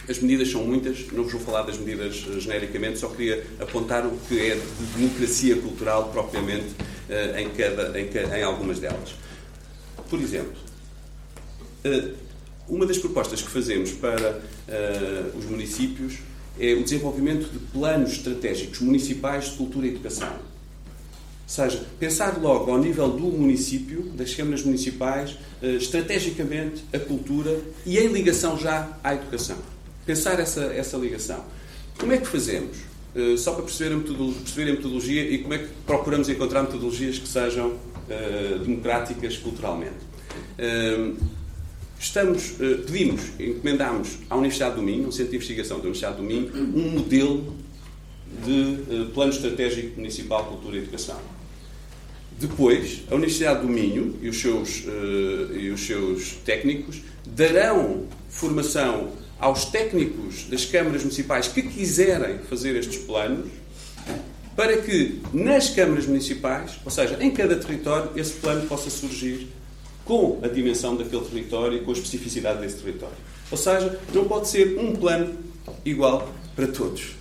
As 0.07 0.19
medidas 0.19 0.51
são 0.51 0.63
muitas, 0.63 1.07
não 1.11 1.23
vos 1.23 1.31
vou 1.31 1.41
falar 1.41 1.63
das 1.63 1.77
medidas 1.79 2.23
uh, 2.27 2.39
genericamente, 2.39 2.99
só 2.99 3.07
queria 3.07 3.43
apontar 3.59 4.05
o 4.05 4.15
que 4.27 4.39
é 4.39 4.55
de 4.55 4.85
democracia 4.95 5.55
cultural 5.55 6.09
propriamente 6.09 6.67
uh, 7.09 7.39
em, 7.39 7.49
cada, 7.49 7.99
em, 7.99 8.09
em 8.39 8.43
algumas 8.43 8.77
delas. 8.77 9.15
Por 10.13 10.21
exemplo, 10.21 10.53
eh, 11.83 12.11
uma 12.69 12.85
das 12.85 12.99
propostas 12.99 13.41
que 13.41 13.49
fazemos 13.49 13.93
para 13.93 14.43
eh, 14.67 15.31
os 15.35 15.45
municípios 15.45 16.19
é 16.59 16.75
o 16.75 16.83
desenvolvimento 16.83 17.51
de 17.51 17.57
planos 17.57 18.11
estratégicos 18.11 18.79
municipais 18.81 19.45
de 19.45 19.57
cultura 19.57 19.87
e 19.87 19.89
educação. 19.89 20.29
Ou 20.29 20.37
seja, 21.47 21.83
pensar 21.99 22.39
logo 22.39 22.69
ao 22.69 22.77
nível 22.77 23.09
do 23.09 23.23
município, 23.23 24.03
das 24.09 24.35
câmaras 24.35 24.61
municipais, 24.61 25.35
eh, 25.63 25.77
estrategicamente 25.77 26.83
a 26.93 26.99
cultura 26.99 27.59
e 27.83 27.97
em 27.97 28.09
ligação 28.09 28.55
já 28.55 28.95
à 29.03 29.15
educação. 29.15 29.57
Pensar 30.05 30.39
essa, 30.39 30.65
essa 30.65 30.95
ligação. 30.95 31.43
Como 31.97 32.13
é 32.13 32.19
que 32.19 32.27
fazemos? 32.27 32.77
Só 33.37 33.53
para 33.53 33.63
perceber 33.63 33.95
a, 33.95 33.99
perceber 33.99 34.71
a 34.71 34.73
metodologia 34.75 35.23
e 35.23 35.39
como 35.39 35.55
é 35.55 35.57
que 35.57 35.69
procuramos 35.87 36.29
encontrar 36.29 36.61
metodologias 36.61 37.17
que 37.17 37.27
sejam 37.27 37.79
eh, 38.09 38.59
democráticas 38.63 39.37
culturalmente. 39.37 40.13
Uh, 40.57 41.15
estamos, 41.99 42.51
uh, 42.51 42.83
pedimos, 42.85 43.21
encomendámos 43.39 44.17
à 44.29 44.35
Universidade 44.35 44.75
do 44.75 44.81
Minho, 44.81 45.07
um 45.07 45.11
centro 45.11 45.31
de 45.31 45.37
investigação 45.37 45.77
da 45.77 45.83
Universidade 45.83 46.17
do 46.17 46.23
Minho, 46.23 46.51
um 46.53 46.89
modelo 46.89 47.55
de 48.43 49.05
plano 49.13 49.31
estratégico 49.31 49.97
municipal 49.97 50.45
cultura 50.45 50.75
e 50.77 50.79
educação. 50.79 51.19
Depois, 52.39 53.03
a 53.09 53.15
Universidade 53.15 53.61
do 53.61 53.69
Minho 53.69 54.17
e 54.21 54.27
os 54.27 54.41
seus, 54.41 54.83
e 55.55 55.69
os 55.69 55.85
seus 55.85 56.31
técnicos 56.43 57.01
darão 57.27 58.07
formação 58.27 59.11
aos 59.39 59.65
técnicos 59.65 60.45
das 60.49 60.65
câmaras 60.65 61.03
municipais 61.03 61.47
que 61.47 61.61
quiserem 61.61 62.39
fazer 62.39 62.75
estes 62.75 62.97
planos 62.97 63.49
para 64.55 64.77
que 64.77 65.21
nas 65.33 65.69
câmaras 65.69 66.05
municipais, 66.05 66.71
ou 66.83 66.91
seja, 66.91 67.17
em 67.21 67.31
cada 67.31 67.55
território, 67.55 68.11
esse 68.15 68.33
plano 68.33 68.67
possa 68.67 68.89
surgir 68.89 69.47
com 70.05 70.39
a 70.43 70.47
dimensão 70.47 70.95
daquele 70.95 71.23
território 71.25 71.77
e 71.77 71.81
com 71.81 71.91
a 71.91 71.93
especificidade 71.93 72.59
desse 72.59 72.77
território. 72.77 73.15
Ou 73.49 73.57
seja, 73.57 73.99
não 74.13 74.25
pode 74.25 74.47
ser 74.47 74.77
um 74.77 74.93
plano 74.95 75.35
igual 75.85 76.29
para 76.55 76.67
todos. 76.67 77.15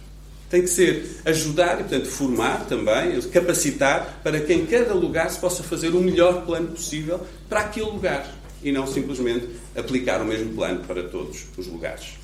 Tem 0.51 0.63
que 0.63 0.69
ser 0.69 1.21
ajudar 1.25 1.75
e, 1.81 1.85
portanto, 1.85 2.07
formar 2.07 2.67
também, 2.67 3.19
capacitar 3.31 4.21
para 4.23 4.39
que 4.41 4.53
em 4.53 4.67
cada 4.67 4.93
lugar 4.93 5.31
se 5.31 5.39
possa 5.39 5.63
fazer 5.63 5.89
o 5.95 6.01
melhor 6.01 6.45
plano 6.45 6.69
possível 6.69 7.21
para 7.49 7.61
aquele 7.61 7.87
lugar 7.87 8.31
e 8.63 8.71
não 8.71 8.87
simplesmente 8.87 9.49
aplicar 9.75 10.21
o 10.21 10.25
mesmo 10.25 10.55
plano 10.55 10.85
para 10.85 11.03
todos 11.05 11.45
os 11.57 11.67
lugares. 11.67 12.19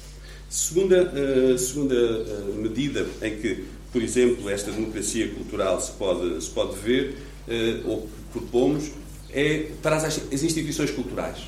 Segunda, 0.48 1.12
uh, 1.12 1.58
segunda 1.58 1.94
uh, 1.94 2.54
medida 2.56 3.06
em 3.22 3.36
que, 3.36 3.64
por 3.92 4.02
exemplo, 4.02 4.48
esta 4.50 4.70
democracia 4.70 5.28
cultural 5.28 5.80
se 5.80 5.92
pode, 5.92 6.42
se 6.42 6.50
pode 6.50 6.78
ver, 6.78 7.16
uh, 7.48 7.88
ou 7.88 8.08
propomos, 8.32 8.90
é 9.30 9.70
para 9.82 9.96
as, 9.96 10.04
as 10.04 10.42
instituições 10.42 10.90
culturais. 10.90 11.38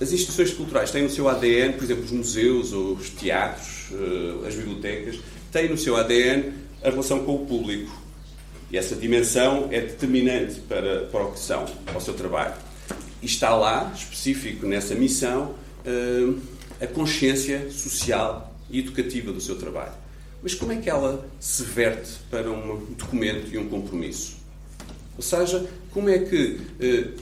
As 0.00 0.12
instituições 0.12 0.52
culturais 0.52 0.90
têm 0.90 1.02
no 1.02 1.10
seu 1.10 1.28
ADN, 1.28 1.74
por 1.74 1.84
exemplo, 1.84 2.04
os 2.04 2.10
museus, 2.10 2.72
ou 2.72 2.94
os 2.94 3.08
teatros, 3.10 3.88
as 4.46 4.54
bibliotecas, 4.54 5.20
têm 5.52 5.68
no 5.68 5.78
seu 5.78 5.96
ADN 5.96 6.52
a 6.82 6.90
relação 6.90 7.24
com 7.24 7.36
o 7.36 7.46
público. 7.46 7.90
E 8.70 8.76
essa 8.76 8.96
dimensão 8.96 9.68
é 9.70 9.80
determinante 9.80 10.60
para, 10.60 11.02
para 11.06 11.24
o 11.24 11.32
que 11.32 11.38
são, 11.38 11.64
para 11.86 11.96
o 11.96 12.00
seu 12.00 12.14
trabalho. 12.14 12.54
E 13.22 13.26
está 13.26 13.54
lá, 13.54 13.92
específico 13.94 14.66
nessa 14.66 14.94
missão, 14.94 15.54
uh, 15.86 16.40
a 16.80 16.86
consciência 16.86 17.70
social 17.70 18.53
e 18.74 18.80
educativa 18.80 19.32
do 19.32 19.40
seu 19.40 19.56
trabalho. 19.56 19.92
Mas 20.42 20.54
como 20.54 20.72
é 20.72 20.76
que 20.76 20.90
ela 20.90 21.26
se 21.40 21.62
verte 21.62 22.12
para 22.30 22.50
um 22.50 22.84
documento 22.98 23.52
e 23.52 23.58
um 23.58 23.68
compromisso? 23.68 24.36
Ou 25.16 25.22
seja, 25.22 25.66
como 25.90 26.08
é 26.08 26.18
que 26.18 26.58
uh, 26.58 27.20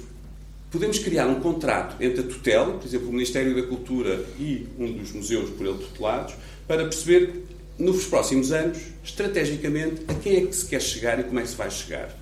podemos 0.71 0.99
criar 0.99 1.27
um 1.27 1.41
contrato 1.41 2.03
entre 2.03 2.21
a 2.21 2.25
tutela, 2.25 2.73
por 2.79 2.87
exemplo, 2.87 3.09
o 3.09 3.13
Ministério 3.13 3.55
da 3.55 3.63
Cultura 3.63 4.25
e 4.39 4.67
um 4.79 4.93
dos 4.93 5.13
museus 5.13 5.51
por 5.51 5.67
ele 5.67 5.79
tutelados, 5.79 6.35
para 6.67 6.85
perceber, 6.85 7.45
nos 7.79 8.05
próximos 8.07 8.51
anos, 8.51 8.79
estrategicamente, 9.05 10.03
a 10.09 10.15
quem 10.15 10.37
é 10.37 10.47
que 10.47 10.55
se 10.55 10.67
quer 10.67 10.81
chegar 10.81 11.21
e 11.21 11.25
como 11.25 11.39
é 11.39 11.43
que 11.43 11.49
se 11.49 11.57
vai 11.57 11.71
chegar. 11.71 12.17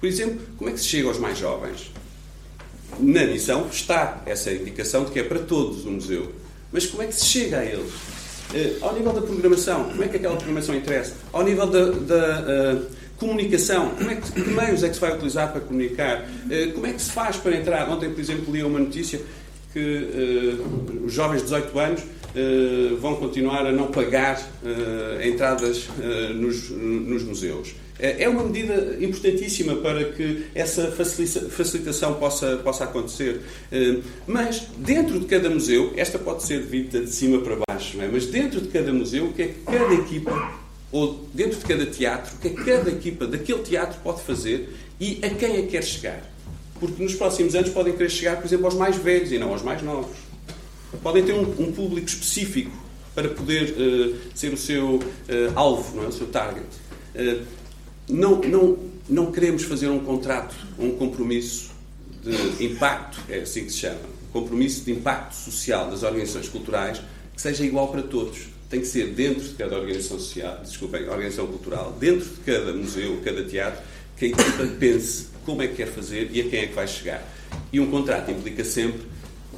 Por 0.00 0.06
exemplo, 0.06 0.40
como 0.56 0.68
é 0.68 0.72
que 0.72 0.80
se 0.80 0.86
chega 0.86 1.08
aos 1.08 1.18
mais 1.18 1.38
jovens? 1.38 1.90
na 2.98 3.24
missão 3.26 3.68
está 3.68 4.22
essa 4.26 4.52
indicação 4.52 5.04
de 5.04 5.12
que 5.12 5.18
é 5.18 5.22
para 5.22 5.38
todos 5.38 5.84
o 5.84 5.90
museu. 5.90 6.32
Mas 6.70 6.86
como 6.86 7.02
é 7.02 7.06
que 7.06 7.14
se 7.14 7.26
chega 7.26 7.60
a 7.60 7.64
eles? 7.64 7.92
Uh, 8.52 8.84
ao 8.84 8.94
nível 8.94 9.14
da 9.14 9.22
programação, 9.22 9.84
como 9.84 10.04
é 10.04 10.08
que 10.08 10.16
aquela 10.16 10.36
programação 10.36 10.74
interessa? 10.74 11.14
Ao 11.32 11.42
nível 11.42 11.66
da, 11.66 11.86
da 11.86 12.40
uh, 12.74 12.86
comunicação, 13.16 13.90
como 13.96 14.10
é 14.10 14.16
que, 14.16 14.30
que, 14.30 14.50
meios 14.50 14.82
é 14.82 14.88
que 14.88 14.94
se 14.94 15.00
vai 15.00 15.14
utilizar 15.14 15.50
para 15.52 15.62
comunicar? 15.62 16.20
Uh, 16.20 16.72
como 16.72 16.86
é 16.86 16.92
que 16.92 17.00
se 17.00 17.12
faz 17.12 17.36
para 17.36 17.56
entrar? 17.56 17.88
Ontem, 17.88 18.10
por 18.10 18.20
exemplo, 18.20 18.52
li 18.52 18.62
uma 18.62 18.78
notícia 18.78 19.20
que 19.72 20.58
os 21.02 21.14
jovens 21.14 21.38
de 21.38 21.44
18 21.44 21.78
anos 21.78 22.02
vão 23.00 23.16
continuar 23.16 23.66
a 23.66 23.72
não 23.72 23.86
pagar 23.86 24.38
entradas 25.24 25.88
nos, 26.34 26.68
nos 26.68 27.22
museus. 27.22 27.74
É, 28.02 28.24
é 28.24 28.28
uma 28.28 28.42
medida 28.42 28.96
importantíssima 29.00 29.76
para 29.76 30.04
que 30.06 30.46
essa 30.56 30.90
facilitação 30.90 32.14
possa, 32.14 32.56
possa 32.56 32.82
acontecer. 32.82 33.40
Eh, 33.70 34.00
mas, 34.26 34.66
dentro 34.76 35.20
de 35.20 35.26
cada 35.26 35.48
museu, 35.48 35.92
esta 35.96 36.18
pode 36.18 36.42
ser 36.42 36.62
vista 36.62 36.98
de 36.98 37.08
cima 37.08 37.40
para 37.40 37.58
baixo, 37.68 38.02
é? 38.02 38.08
mas 38.08 38.26
dentro 38.26 38.60
de 38.60 38.68
cada 38.70 38.92
museu, 38.92 39.26
o 39.26 39.32
que 39.32 39.42
é 39.42 39.46
que 39.46 39.60
cada 39.60 39.94
equipa, 39.94 40.52
ou 40.90 41.28
dentro 41.32 41.60
de 41.60 41.64
cada 41.64 41.86
teatro, 41.86 42.34
o 42.34 42.38
que 42.40 42.48
é 42.48 42.50
que 42.50 42.64
cada 42.64 42.90
equipa 42.90 43.24
daquele 43.24 43.62
teatro 43.62 44.00
pode 44.02 44.20
fazer 44.22 44.74
e 44.98 45.20
a 45.22 45.30
quem 45.30 45.58
é 45.58 45.62
que 45.62 45.68
quer 45.68 45.84
chegar? 45.84 46.28
Porque 46.80 47.00
nos 47.00 47.14
próximos 47.14 47.54
anos 47.54 47.70
podem 47.70 47.92
querer 47.92 48.10
chegar, 48.10 48.36
por 48.36 48.46
exemplo, 48.46 48.66
aos 48.66 48.74
mais 48.74 48.96
velhos 48.96 49.30
e 49.30 49.38
não 49.38 49.50
aos 49.50 49.62
mais 49.62 49.80
novos. 49.80 50.16
Podem 51.04 51.22
ter 51.22 51.34
um, 51.34 51.42
um 51.42 51.70
público 51.70 52.08
específico 52.08 52.76
para 53.14 53.28
poder 53.28 53.76
uh, 53.78 54.16
ser 54.34 54.52
o 54.52 54.56
seu 54.56 54.96
uh, 54.96 55.00
alvo, 55.54 55.96
não 55.96 56.04
é? 56.04 56.08
o 56.08 56.12
seu 56.12 56.26
target. 56.26 56.66
Uh, 57.14 57.61
não, 58.08 58.40
não, 58.40 58.78
não 59.08 59.32
queremos 59.32 59.62
fazer 59.64 59.88
um 59.88 60.00
contrato, 60.00 60.54
um 60.78 60.92
compromisso 60.92 61.70
de 62.22 62.64
impacto, 62.64 63.18
é 63.28 63.40
assim 63.40 63.64
que 63.64 63.72
se 63.72 63.78
chama, 63.78 63.98
compromisso 64.32 64.84
de 64.84 64.92
impacto 64.92 65.34
social 65.34 65.90
das 65.90 66.02
organizações 66.02 66.48
culturais 66.48 67.00
que 67.34 67.42
seja 67.42 67.64
igual 67.64 67.88
para 67.88 68.02
todos. 68.02 68.52
Tem 68.68 68.80
que 68.80 68.86
ser 68.86 69.08
dentro 69.08 69.42
de 69.42 69.54
cada 69.54 69.76
organização 69.76 70.18
social, 70.18 70.60
desculpem, 70.62 71.02
organização 71.08 71.46
cultural, 71.46 71.94
dentro 71.98 72.28
de 72.28 72.40
cada 72.40 72.72
museu, 72.72 73.20
cada 73.22 73.44
teatro, 73.44 73.82
que 74.16 74.26
a 74.26 74.28
equipa 74.28 74.66
pense 74.78 75.26
como 75.44 75.62
é 75.62 75.66
que 75.66 75.76
quer 75.76 75.88
fazer 75.88 76.30
e 76.32 76.40
a 76.40 76.44
quem 76.48 76.60
é 76.60 76.66
que 76.68 76.74
vai 76.74 76.86
chegar. 76.86 77.22
E 77.72 77.80
um 77.80 77.90
contrato 77.90 78.30
implica 78.30 78.64
sempre 78.64 79.02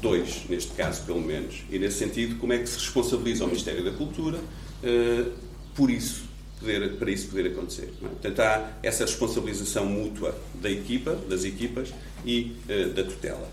dois, 0.00 0.42
neste 0.48 0.72
caso, 0.72 1.02
pelo 1.04 1.20
menos. 1.20 1.62
E, 1.70 1.78
nesse 1.78 1.98
sentido, 1.98 2.36
como 2.36 2.52
é 2.52 2.58
que 2.58 2.68
se 2.68 2.78
responsabiliza 2.78 3.44
o 3.44 3.46
Ministério 3.46 3.84
da 3.84 3.92
Cultura 3.92 4.38
uh, 4.38 5.32
por 5.74 5.90
isso, 5.90 6.24
poder, 6.64 6.92
para 6.96 7.10
isso 7.10 7.28
poder 7.28 7.46
acontecer. 7.48 7.90
É? 8.02 8.08
Portanto, 8.08 8.40
há 8.40 8.70
essa 8.82 9.04
responsabilização 9.04 9.86
mútua 9.86 10.34
da 10.54 10.70
equipa, 10.70 11.16
das 11.28 11.44
equipas 11.44 11.92
e 12.24 12.56
uh, 12.68 12.88
da 12.90 13.04
tutela. 13.04 13.48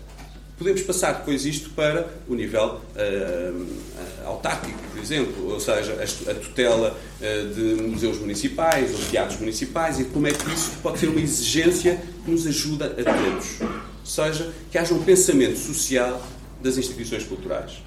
Podemos 0.56 0.82
passar 0.82 1.12
depois 1.12 1.44
isto 1.44 1.70
para 1.70 2.08
o 2.28 2.34
nível 2.34 2.80
uh, 2.94 3.66
autárquico, 4.24 4.78
por 4.92 5.00
exemplo, 5.00 5.52
ou 5.52 5.58
seja, 5.58 5.92
a, 5.94 6.34
tutela 6.34 6.96
uh, 7.20 7.54
de 7.54 7.82
museus 7.82 8.18
municipais 8.18 8.92
ou 8.92 9.00
teatros 9.10 9.40
municipais 9.40 9.98
e 9.98 10.04
como 10.04 10.26
é 10.26 10.32
que 10.32 10.48
isso 10.52 10.72
pode 10.82 10.98
ser 10.98 11.08
uma 11.08 11.20
exigência 11.20 12.00
que 12.24 12.30
nos 12.30 12.46
ajuda 12.46 12.86
a 12.86 13.02
todos. 13.02 13.60
Ou 13.60 14.06
seja, 14.06 14.52
que 14.70 14.78
haja 14.78 14.94
um 14.94 15.02
pensamento 15.02 15.58
social 15.58 16.22
das 16.62 16.78
instituições 16.78 17.24
culturais. 17.24 17.82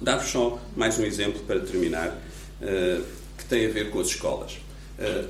Dar-vos 0.00 0.28
só 0.30 0.58
mais 0.76 0.98
um 0.98 1.04
exemplo 1.04 1.40
para 1.46 1.60
terminar. 1.60 2.18
Uh, 2.60 3.19
tem 3.50 3.66
a 3.66 3.68
ver 3.68 3.90
com 3.90 4.00
as 4.00 4.06
escolas. 4.06 4.58
Eh, 4.98 5.24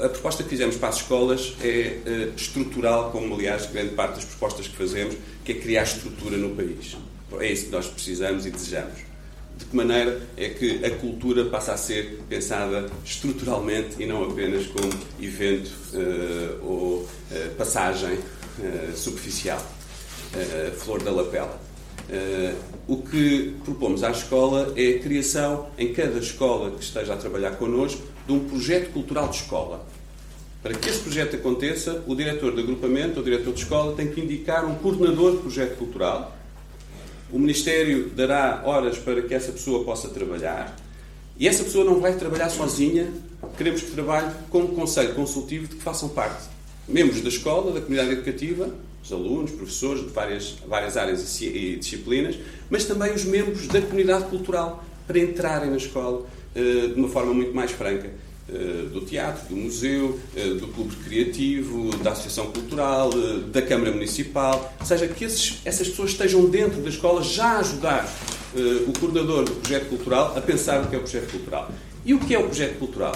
a 0.00 0.08
proposta 0.08 0.42
que 0.42 0.50
fizemos 0.50 0.76
para 0.76 0.90
as 0.90 0.96
escolas 0.96 1.54
é 1.62 1.98
eh, 2.04 2.28
estrutural, 2.36 3.10
como 3.10 3.34
aliás 3.34 3.66
grande 3.66 3.94
parte 3.94 4.16
das 4.16 4.24
propostas 4.24 4.68
que 4.68 4.76
fazemos, 4.76 5.16
que 5.44 5.52
é 5.52 5.54
criar 5.54 5.84
estrutura 5.84 6.36
no 6.36 6.54
país. 6.54 6.96
É 7.40 7.50
isso 7.50 7.66
que 7.66 7.70
nós 7.70 7.86
precisamos 7.86 8.44
e 8.44 8.50
desejamos. 8.50 8.98
De 9.56 9.64
que 9.64 9.76
maneira 9.76 10.20
é 10.36 10.48
que 10.50 10.84
a 10.84 10.90
cultura 10.90 11.46
passa 11.46 11.72
a 11.72 11.76
ser 11.76 12.20
pensada 12.28 12.90
estruturalmente 13.04 14.02
e 14.02 14.06
não 14.06 14.24
apenas 14.24 14.66
como 14.66 14.92
evento 15.20 15.70
uh, 15.94 16.66
ou 16.66 17.08
passagem 17.56 18.18
superficial, 18.94 19.64
flor 20.78 21.02
da 21.02 21.10
lapela. 21.10 21.60
Uh, 22.10 22.56
o 22.86 22.96
que 22.98 23.54
propomos 23.64 24.02
à 24.02 24.10
escola 24.10 24.72
é 24.76 24.96
a 24.96 24.98
criação, 24.98 25.68
em 25.78 25.92
cada 25.92 26.18
escola 26.18 26.70
que 26.72 26.82
esteja 26.82 27.14
a 27.14 27.16
trabalhar 27.16 27.52
connosco, 27.52 28.02
de 28.26 28.32
um 28.32 28.40
projeto 28.40 28.92
cultural 28.92 29.28
de 29.28 29.36
escola. 29.36 29.86
Para 30.62 30.74
que 30.74 30.88
esse 30.88 31.00
projeto 31.00 31.36
aconteça, 31.36 32.02
o 32.06 32.14
diretor 32.14 32.54
de 32.54 32.60
agrupamento, 32.60 33.20
o 33.20 33.22
diretor 33.22 33.52
de 33.52 33.60
escola, 33.60 33.94
tem 33.96 34.08
que 34.08 34.20
indicar 34.20 34.64
um 34.64 34.74
coordenador 34.76 35.32
de 35.32 35.38
projeto 35.38 35.76
cultural. 35.76 36.36
O 37.32 37.38
Ministério 37.38 38.10
dará 38.10 38.62
horas 38.64 38.98
para 38.98 39.22
que 39.22 39.34
essa 39.34 39.52
pessoa 39.52 39.84
possa 39.84 40.08
trabalhar. 40.08 40.76
E 41.38 41.48
essa 41.48 41.64
pessoa 41.64 41.84
não 41.84 42.00
vai 42.00 42.14
trabalhar 42.14 42.50
sozinha, 42.50 43.10
queremos 43.56 43.80
que 43.82 43.90
trabalhe 43.90 44.30
com 44.50 44.60
um 44.60 44.74
conselho 44.74 45.14
consultivo 45.14 45.66
de 45.66 45.76
que 45.76 45.82
façam 45.82 46.08
parte 46.10 46.52
membros 46.86 47.20
da 47.20 47.28
escola, 47.28 47.72
da 47.72 47.80
comunidade 47.80 48.12
educativa, 48.12 48.70
os 49.02 49.12
alunos, 49.12 49.50
professores 49.50 50.02
de 50.02 50.10
várias, 50.10 50.54
várias 50.66 50.96
áreas 50.96 51.40
e 51.40 51.76
disciplinas, 51.76 52.36
mas 52.70 52.84
também 52.84 53.12
os 53.12 53.24
membros 53.24 53.66
da 53.66 53.80
comunidade 53.80 54.26
cultural, 54.26 54.84
para 55.06 55.18
entrarem 55.18 55.70
na 55.70 55.76
escola 55.76 56.20
uh, 56.20 56.88
de 56.88 56.94
uma 56.94 57.08
forma 57.08 57.34
muito 57.34 57.54
mais 57.54 57.72
franca. 57.72 58.10
Uh, 58.48 58.88
do 58.88 59.00
teatro, 59.02 59.48
do 59.48 59.56
museu, 59.56 60.18
uh, 60.36 60.54
do 60.56 60.66
clube 60.68 60.94
criativo, 60.96 61.96
da 61.98 62.10
associação 62.10 62.50
cultural, 62.50 63.10
da 63.50 63.62
Câmara 63.62 63.92
Municipal, 63.92 64.74
ou 64.78 64.86
seja, 64.86 65.06
que 65.08 65.24
esses, 65.24 65.60
essas 65.64 65.88
pessoas 65.88 66.10
estejam 66.10 66.50
dentro 66.50 66.80
da 66.82 66.88
escola 66.88 67.22
já 67.22 67.52
a 67.52 67.58
ajudar 67.60 68.12
o 68.86 68.98
coordenador 68.98 69.44
do 69.44 69.52
projeto 69.52 69.88
cultural 69.88 70.36
a 70.36 70.40
pensar 70.42 70.82
o 70.82 70.88
que 70.88 70.94
é 70.94 70.98
o 70.98 71.02
projeto 71.02 71.30
cultural. 71.30 71.70
E 72.04 72.12
o 72.12 72.18
que 72.18 72.34
é 72.34 72.38
o 72.38 72.44
projeto 72.44 72.78
cultural? 72.78 73.14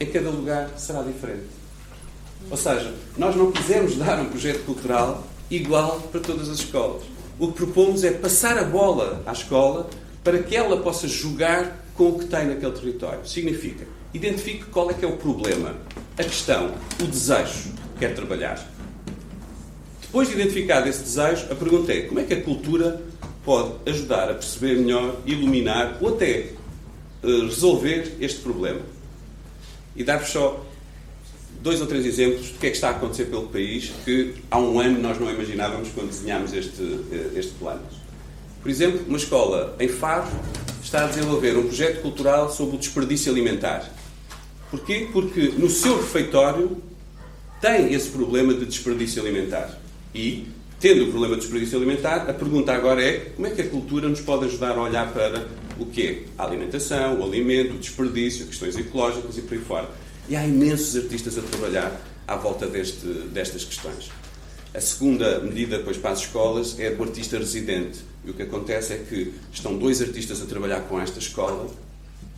Em 0.00 0.06
cada 0.06 0.30
lugar 0.30 0.70
será 0.78 1.02
diferente. 1.02 1.63
Ou 2.50 2.56
seja, 2.56 2.94
nós 3.16 3.34
não 3.34 3.50
quisemos 3.50 3.96
dar 3.96 4.20
um 4.20 4.26
projeto 4.26 4.64
cultural 4.64 5.26
igual 5.50 6.00
para 6.12 6.20
todas 6.20 6.48
as 6.48 6.58
escolas. 6.58 7.02
O 7.38 7.48
que 7.48 7.54
propomos 7.54 8.04
é 8.04 8.10
passar 8.10 8.58
a 8.58 8.64
bola 8.64 9.22
à 9.26 9.32
escola 9.32 9.88
para 10.22 10.42
que 10.42 10.56
ela 10.56 10.76
possa 10.78 11.06
jogar 11.08 11.84
com 11.94 12.10
o 12.10 12.18
que 12.18 12.26
tem 12.26 12.46
naquele 12.46 12.72
território. 12.72 13.26
Significa, 13.26 13.86
identifique 14.12 14.64
qual 14.66 14.90
é 14.90 14.94
que 14.94 15.04
é 15.04 15.08
o 15.08 15.16
problema, 15.16 15.74
a 16.16 16.22
questão, 16.22 16.74
o 17.00 17.06
desejo 17.06 17.72
que 17.94 18.00
quer 18.00 18.14
trabalhar. 18.14 18.64
Depois 20.00 20.28
de 20.28 20.34
identificado 20.34 20.88
esse 20.88 21.02
desejo, 21.02 21.46
a 21.50 21.54
pergunta 21.54 21.92
é 21.92 22.02
como 22.02 22.20
é 22.20 22.24
que 22.24 22.34
a 22.34 22.42
cultura 22.42 23.02
pode 23.44 23.72
ajudar 23.86 24.30
a 24.30 24.34
perceber 24.34 24.78
melhor, 24.78 25.16
iluminar 25.26 25.98
ou 26.00 26.14
até 26.14 26.52
uh, 27.22 27.40
resolver 27.46 28.16
este 28.20 28.40
problema. 28.40 28.80
E 29.96 30.02
dar-vos 30.02 30.28
só 30.28 30.64
dois 31.64 31.80
ou 31.80 31.86
três 31.86 32.04
exemplos 32.04 32.50
do 32.50 32.58
que 32.58 32.66
é 32.66 32.70
que 32.70 32.76
está 32.76 32.88
a 32.88 32.90
acontecer 32.90 33.24
pelo 33.24 33.48
país 33.48 33.90
que 34.04 34.34
há 34.50 34.58
um 34.58 34.78
ano 34.78 35.00
nós 35.00 35.18
não 35.18 35.30
imaginávamos 35.30 35.88
quando 35.94 36.10
desenhámos 36.10 36.52
este, 36.52 36.82
eh, 37.10 37.30
este 37.36 37.52
plano. 37.54 37.80
Por 38.60 38.70
exemplo, 38.70 39.00
uma 39.08 39.16
escola 39.16 39.74
em 39.80 39.88
Faro 39.88 40.28
está 40.82 41.04
a 41.04 41.06
desenvolver 41.06 41.56
um 41.56 41.62
projeto 41.62 42.02
cultural 42.02 42.52
sobre 42.52 42.76
o 42.76 42.78
desperdício 42.78 43.32
alimentar. 43.32 43.90
Porquê? 44.70 45.08
Porque 45.10 45.54
no 45.56 45.70
seu 45.70 45.96
refeitório 45.96 46.82
tem 47.62 47.94
esse 47.94 48.10
problema 48.10 48.52
de 48.52 48.66
desperdício 48.66 49.22
alimentar. 49.22 49.80
E 50.14 50.46
tendo 50.78 51.04
o 51.04 51.10
problema 51.10 51.36
do 51.36 51.40
desperdício 51.40 51.78
alimentar, 51.78 52.28
a 52.28 52.34
pergunta 52.34 52.74
agora 52.74 53.02
é 53.02 53.32
como 53.34 53.46
é 53.46 53.50
que 53.50 53.62
a 53.62 53.68
cultura 53.70 54.06
nos 54.06 54.20
pode 54.20 54.44
ajudar 54.44 54.72
a 54.72 54.82
olhar 54.82 55.10
para 55.14 55.46
o 55.78 55.86
quê? 55.86 56.24
A 56.36 56.44
alimentação, 56.44 57.20
o 57.20 57.24
alimento, 57.24 57.76
o 57.76 57.78
desperdício, 57.78 58.44
questões 58.44 58.76
ecológicas 58.76 59.38
e 59.38 59.40
por 59.40 59.54
aí 59.54 59.60
fora. 59.64 60.03
E 60.28 60.36
há 60.36 60.46
imensos 60.46 60.96
artistas 60.96 61.36
a 61.36 61.42
trabalhar 61.42 62.00
à 62.26 62.36
volta 62.36 62.66
deste, 62.66 63.06
destas 63.06 63.64
questões. 63.64 64.10
A 64.74 64.80
segunda 64.80 65.38
medida 65.40 65.78
depois 65.78 65.96
para 65.96 66.10
as 66.10 66.20
escolas 66.20 66.78
é 66.80 66.90
do 66.90 67.02
artista 67.02 67.38
residente. 67.38 68.00
E 68.24 68.30
o 68.30 68.34
que 68.34 68.42
acontece 68.42 68.94
é 68.94 68.96
que 68.98 69.34
estão 69.52 69.76
dois 69.76 70.00
artistas 70.00 70.42
a 70.42 70.46
trabalhar 70.46 70.80
com 70.82 71.00
esta 71.00 71.18
escola, 71.18 71.70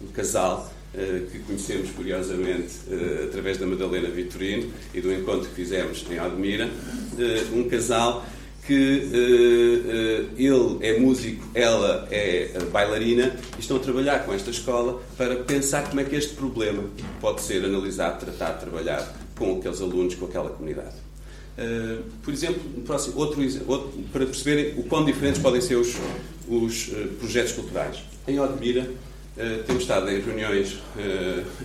um 0.02 0.08
casal, 0.08 0.70
eh, 0.94 1.22
que 1.30 1.38
conhecemos 1.40 1.90
curiosamente 1.90 2.72
eh, 2.90 3.26
através 3.28 3.58
da 3.58 3.66
Madalena 3.66 4.08
Vitorino 4.08 4.72
e 4.92 5.00
do 5.00 5.12
encontro 5.12 5.48
que 5.48 5.54
fizemos 5.54 6.04
em 6.10 6.18
Admira, 6.18 6.70
eh, 7.18 7.44
um 7.52 7.68
casal 7.68 8.26
que 8.66 8.72
ele 10.36 10.78
é 10.80 10.98
músico, 10.98 11.46
ela 11.54 12.06
é 12.10 12.50
bailarina 12.72 13.36
e 13.56 13.60
estão 13.60 13.76
a 13.76 13.80
trabalhar 13.80 14.24
com 14.24 14.32
esta 14.32 14.50
escola 14.50 15.00
para 15.16 15.36
pensar 15.36 15.88
como 15.88 16.00
é 16.00 16.04
que 16.04 16.16
este 16.16 16.34
problema 16.34 16.84
pode 17.20 17.42
ser 17.42 17.64
analisado, 17.64 18.24
tratado, 18.24 18.60
trabalhado 18.60 19.06
com 19.38 19.58
aqueles 19.58 19.80
alunos, 19.80 20.14
com 20.14 20.26
aquela 20.26 20.50
comunidade. 20.50 20.94
Uh, 21.56 22.02
por 22.22 22.34
exemplo, 22.34 22.60
próximo, 22.84 23.18
outro, 23.18 23.40
outro, 23.66 23.92
para 24.12 24.26
perceberem 24.26 24.78
o 24.78 24.82
quão 24.84 25.04
diferentes 25.04 25.40
podem 25.40 25.60
ser 25.60 25.76
os, 25.76 25.96
os 26.48 26.88
uh, 26.88 27.08
projetos 27.18 27.52
culturais. 27.52 28.02
Em 28.28 28.38
Odmira, 28.38 28.90
uh, 29.36 29.62
temos 29.64 29.82
estado 29.82 30.10
em 30.10 30.20
reuniões 30.20 30.78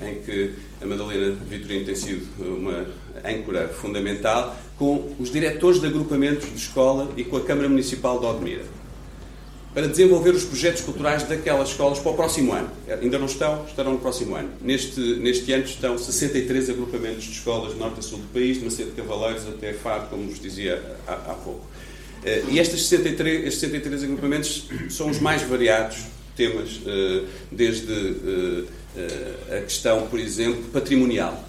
em 0.01 0.21
que 0.21 0.53
a 0.81 0.85
Madalena 0.85 1.35
Vitorino 1.49 1.85
tem 1.85 1.95
sido 1.95 2.27
uma 2.39 2.85
âncora 3.23 3.67
fundamental 3.69 4.55
com 4.77 5.15
os 5.19 5.31
diretores 5.31 5.79
de 5.79 5.87
agrupamentos 5.87 6.49
de 6.49 6.55
escola 6.55 7.11
e 7.15 7.23
com 7.23 7.37
a 7.37 7.41
Câmara 7.41 7.69
Municipal 7.69 8.19
de 8.19 8.25
Odmira 8.25 8.81
para 9.73 9.87
desenvolver 9.87 10.31
os 10.31 10.43
projetos 10.43 10.81
culturais 10.81 11.23
daquelas 11.23 11.69
escolas 11.69 11.99
para 11.99 12.11
o 12.11 12.15
próximo 12.15 12.51
ano. 12.51 12.69
Ainda 13.01 13.17
não 13.17 13.25
estão, 13.25 13.65
estarão 13.65 13.93
no 13.93 13.99
próximo 13.99 14.35
ano. 14.35 14.49
Neste, 14.61 14.99
neste 14.99 15.51
ano 15.53 15.63
estão 15.63 15.97
63 15.97 16.71
agrupamentos 16.71 17.23
de 17.23 17.31
escolas 17.31 17.73
de 17.73 17.79
norte 17.79 17.99
a 17.99 18.01
sul 18.01 18.19
do 18.19 18.27
país, 18.33 18.57
de 18.57 18.65
Macedo 18.65 18.89
de 18.89 18.97
Cavaleiros 18.97 19.47
até 19.47 19.73
Faro, 19.73 20.07
como 20.09 20.27
vos 20.27 20.39
dizia 20.39 20.81
há, 21.07 21.13
há 21.13 21.33
pouco. 21.35 21.65
Eh, 22.23 22.43
e 22.49 22.59
estes 22.59 22.85
63, 22.87 23.47
estes 23.47 23.61
63 23.61 24.03
agrupamentos 24.03 24.67
são 24.89 25.09
os 25.09 25.19
mais 25.19 25.41
variados 25.43 25.99
temas, 26.35 26.79
eh, 26.85 27.23
desde 27.51 28.65
eh, 28.97 29.57
a 29.57 29.61
questão, 29.61 30.07
por 30.07 30.19
exemplo, 30.19 30.63
patrimonial. 30.71 31.43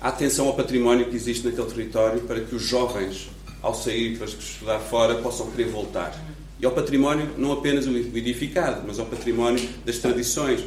A 0.00 0.08
atenção 0.08 0.46
ao 0.46 0.54
património 0.54 1.06
que 1.06 1.16
existe 1.16 1.46
naquele 1.46 1.68
território 1.68 2.20
para 2.22 2.40
que 2.40 2.54
os 2.54 2.62
jovens, 2.62 3.28
ao 3.62 3.74
sair 3.74 4.16
para 4.18 4.26
estudar 4.26 4.78
fora, 4.80 5.16
possam 5.16 5.50
querer 5.50 5.68
voltar 5.68 6.14
e 6.58 6.64
ao 6.64 6.72
património, 6.72 7.30
não 7.36 7.52
apenas 7.52 7.86
o 7.86 7.90
edificado, 7.96 8.82
mas 8.86 8.98
ao 8.98 9.06
património 9.06 9.68
das 9.84 9.98
tradições. 9.98 10.64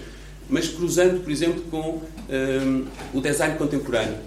Mas 0.48 0.68
cruzando, 0.68 1.24
por 1.24 1.32
exemplo, 1.32 1.62
com 1.70 2.02
um, 2.30 2.86
o 3.14 3.22
design 3.22 3.56
contemporâneo. 3.58 4.18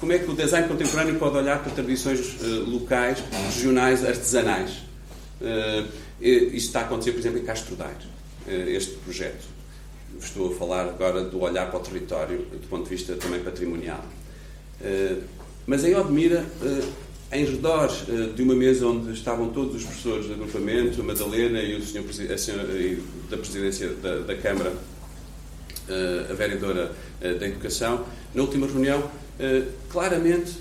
Como 0.00 0.12
é 0.12 0.18
que 0.18 0.30
o 0.30 0.34
design 0.34 0.68
contemporâneo 0.68 1.16
pode 1.16 1.36
olhar 1.36 1.60
para 1.60 1.72
tradições 1.72 2.20
uh, 2.20 2.70
locais, 2.70 3.18
regionais, 3.46 4.04
artesanais? 4.04 4.70
Uh, 5.40 5.88
isto 6.20 6.56
está 6.56 6.80
a 6.80 6.82
acontecer, 6.84 7.12
por 7.12 7.20
exemplo, 7.20 7.38
em 7.38 7.44
Castro 7.44 7.76
Daire, 7.76 7.94
este 8.48 8.96
projeto. 8.96 9.46
Estou 10.20 10.52
a 10.52 10.56
falar 10.56 10.88
agora 10.88 11.22
do 11.22 11.40
olhar 11.40 11.70
para 11.70 11.78
o 11.78 11.82
território, 11.82 12.38
do 12.38 12.66
ponto 12.68 12.84
de 12.84 12.90
vista 12.90 13.14
também 13.14 13.40
patrimonial. 13.40 14.04
Uh, 14.80 15.22
mas 15.66 15.84
em 15.84 15.94
Odmira 15.94 16.46
em 17.30 17.44
redor 17.44 17.88
de 18.34 18.42
uma 18.42 18.54
mesa 18.54 18.86
onde 18.86 19.12
estavam 19.12 19.50
todos 19.50 19.76
os 19.76 19.84
professores 19.84 20.26
do 20.26 20.32
agrupamento, 20.32 21.00
a 21.00 21.04
Madalena 21.04 21.60
e 21.60 21.76
o 21.76 21.84
senhor, 21.84 22.06
a 22.08 22.38
senhora 22.38 22.66
da 23.28 23.36
presidência 23.36 23.90
da, 23.90 24.20
da 24.20 24.34
Câmara, 24.34 24.72
a 26.30 26.32
vereadora 26.32 26.92
da 27.20 27.46
Educação, 27.46 28.06
na 28.34 28.42
última 28.42 28.66
reunião, 28.66 29.10
claramente 29.90 30.52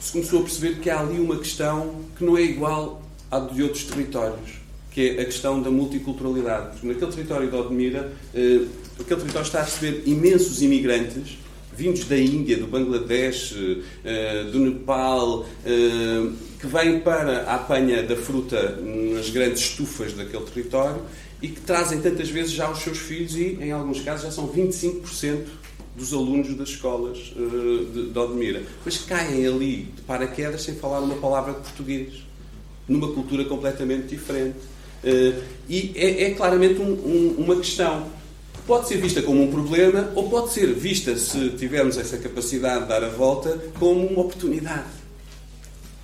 se 0.00 0.12
começou 0.12 0.40
a 0.40 0.42
perceber 0.42 0.80
que 0.80 0.90
há 0.90 1.00
ali 1.00 1.18
uma 1.18 1.38
questão 1.38 2.04
que 2.16 2.24
não 2.24 2.36
é 2.36 2.42
igual 2.42 3.02
à 3.30 3.40
de 3.40 3.62
outros 3.62 3.84
territórios, 3.84 4.52
que 4.98 5.10
é 5.10 5.22
a 5.22 5.24
questão 5.24 5.62
da 5.62 5.70
multiculturalidade. 5.70 6.70
Porque 6.70 6.88
naquele 6.88 7.12
território 7.12 7.48
de 7.48 7.54
Odmira, 7.54 8.12
aquele 8.32 9.20
território 9.20 9.46
está 9.46 9.60
a 9.60 9.62
receber 9.62 10.02
imensos 10.06 10.60
imigrantes 10.60 11.38
vindos 11.72 12.02
da 12.06 12.18
Índia, 12.18 12.56
do 12.56 12.66
Bangladesh, 12.66 13.54
eh, 14.04 14.42
do 14.50 14.58
Nepal, 14.58 15.46
eh, 15.64 16.28
que 16.58 16.66
vêm 16.66 16.98
para 16.98 17.44
a 17.44 17.54
apanha 17.54 18.02
da 18.02 18.16
fruta 18.16 18.80
nas 18.82 19.30
grandes 19.30 19.60
estufas 19.60 20.12
daquele 20.14 20.42
território 20.42 21.02
e 21.40 21.46
que 21.46 21.60
trazem 21.60 22.00
tantas 22.00 22.28
vezes 22.28 22.50
já 22.50 22.68
os 22.68 22.80
seus 22.80 22.98
filhos 22.98 23.36
e, 23.36 23.56
em 23.60 23.70
alguns 23.70 24.00
casos, 24.00 24.24
já 24.24 24.32
são 24.32 24.48
25% 24.48 25.46
dos 25.94 26.12
alunos 26.12 26.52
das 26.56 26.70
escolas 26.70 27.32
eh, 27.36 28.10
de 28.10 28.18
Odmira. 28.18 28.64
Mas 28.84 28.98
caem 28.98 29.46
ali 29.46 29.82
de 29.94 30.02
paraquedas 30.02 30.62
sem 30.62 30.74
falar 30.74 30.98
uma 30.98 31.14
palavra 31.14 31.52
de 31.52 31.60
português, 31.60 32.14
numa 32.88 33.12
cultura 33.12 33.44
completamente 33.44 34.08
diferente. 34.08 34.56
E 35.04 35.92
é, 35.94 36.24
é 36.24 36.30
claramente 36.34 36.80
um, 36.80 36.92
um, 36.92 37.34
uma 37.38 37.56
questão 37.56 38.06
pode 38.68 38.86
ser 38.86 38.98
vista 38.98 39.22
como 39.22 39.42
um 39.42 39.50
problema 39.50 40.12
ou 40.14 40.28
pode 40.28 40.52
ser 40.52 40.74
vista, 40.74 41.16
se 41.16 41.48
tivermos 41.50 41.96
essa 41.96 42.18
capacidade 42.18 42.82
de 42.82 42.88
dar 42.88 43.02
a 43.02 43.08
volta, 43.08 43.58
como 43.78 44.06
uma 44.06 44.20
oportunidade 44.20 44.90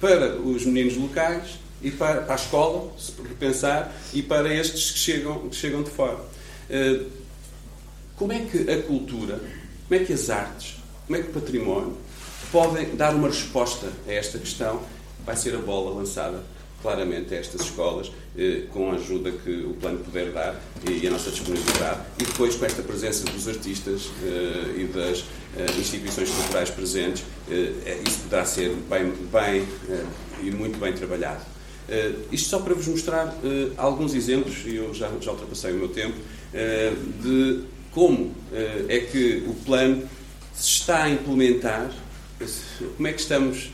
para 0.00 0.36
os 0.36 0.64
meninos 0.64 0.96
locais 0.96 1.58
e 1.82 1.90
para, 1.90 2.22
para 2.22 2.32
a 2.32 2.36
escola, 2.36 2.90
se 2.98 3.12
repensar, 3.20 3.92
e 4.14 4.22
para 4.22 4.52
estes 4.52 4.92
que 4.92 4.98
chegam, 4.98 5.46
que 5.50 5.54
chegam 5.54 5.82
de 5.82 5.90
fora. 5.90 6.18
Eh, 6.70 7.02
como 8.16 8.32
é 8.32 8.40
que 8.40 8.70
a 8.70 8.82
cultura, 8.82 9.38
como 9.86 10.00
é 10.00 10.04
que 10.04 10.14
as 10.14 10.30
artes, 10.30 10.76
como 11.06 11.18
é 11.18 11.22
que 11.22 11.28
o 11.28 11.32
património 11.32 11.98
podem 12.50 12.96
dar 12.96 13.14
uma 13.14 13.28
resposta 13.28 13.92
a 14.08 14.12
esta 14.12 14.38
questão? 14.38 14.82
Vai 15.26 15.36
ser 15.36 15.54
a 15.54 15.58
bola 15.58 15.94
lançada 15.94 16.42
claramente 16.84 17.34
a 17.34 17.38
estas 17.38 17.62
escolas, 17.62 18.12
eh, 18.36 18.64
com 18.70 18.90
a 18.90 18.96
ajuda 18.96 19.32
que 19.32 19.50
o 19.50 19.72
plano 19.80 20.00
puder 20.00 20.30
dar 20.32 20.60
e 20.86 21.06
a 21.06 21.10
nossa 21.10 21.30
disponibilidade, 21.30 22.00
e 22.20 22.24
depois 22.24 22.54
com 22.56 22.66
esta 22.66 22.82
presença 22.82 23.24
dos 23.24 23.48
artistas 23.48 24.10
eh, 24.22 24.82
e 24.82 24.84
das 24.92 25.24
eh, 25.56 25.80
instituições 25.80 26.28
culturais 26.28 26.68
presentes, 26.68 27.24
isso 28.06 28.18
poderá 28.24 28.44
ser 28.44 28.76
bem, 28.90 29.14
bem 29.32 29.66
e 30.42 30.50
muito 30.50 30.78
bem 30.78 30.92
trabalhado. 30.92 31.42
isto 32.30 32.48
só 32.48 32.58
para 32.58 32.74
vos 32.74 32.86
mostrar 32.86 33.34
alguns 33.76 34.14
exemplos, 34.14 34.56
e 34.66 34.76
eu 34.76 34.92
já, 34.92 35.10
já 35.20 35.30
ultrapassei 35.30 35.72
o 35.72 35.76
meu 35.76 35.88
tempo, 35.88 36.16
de 37.22 37.60
como 37.92 38.34
é 38.88 38.98
que 39.00 39.44
o 39.46 39.54
plano 39.66 40.08
se 40.54 40.68
está 40.68 41.04
a 41.04 41.10
implementar, 41.10 41.90
como 42.96 43.06
é 43.06 43.12
que 43.12 43.20
estamos 43.20 43.70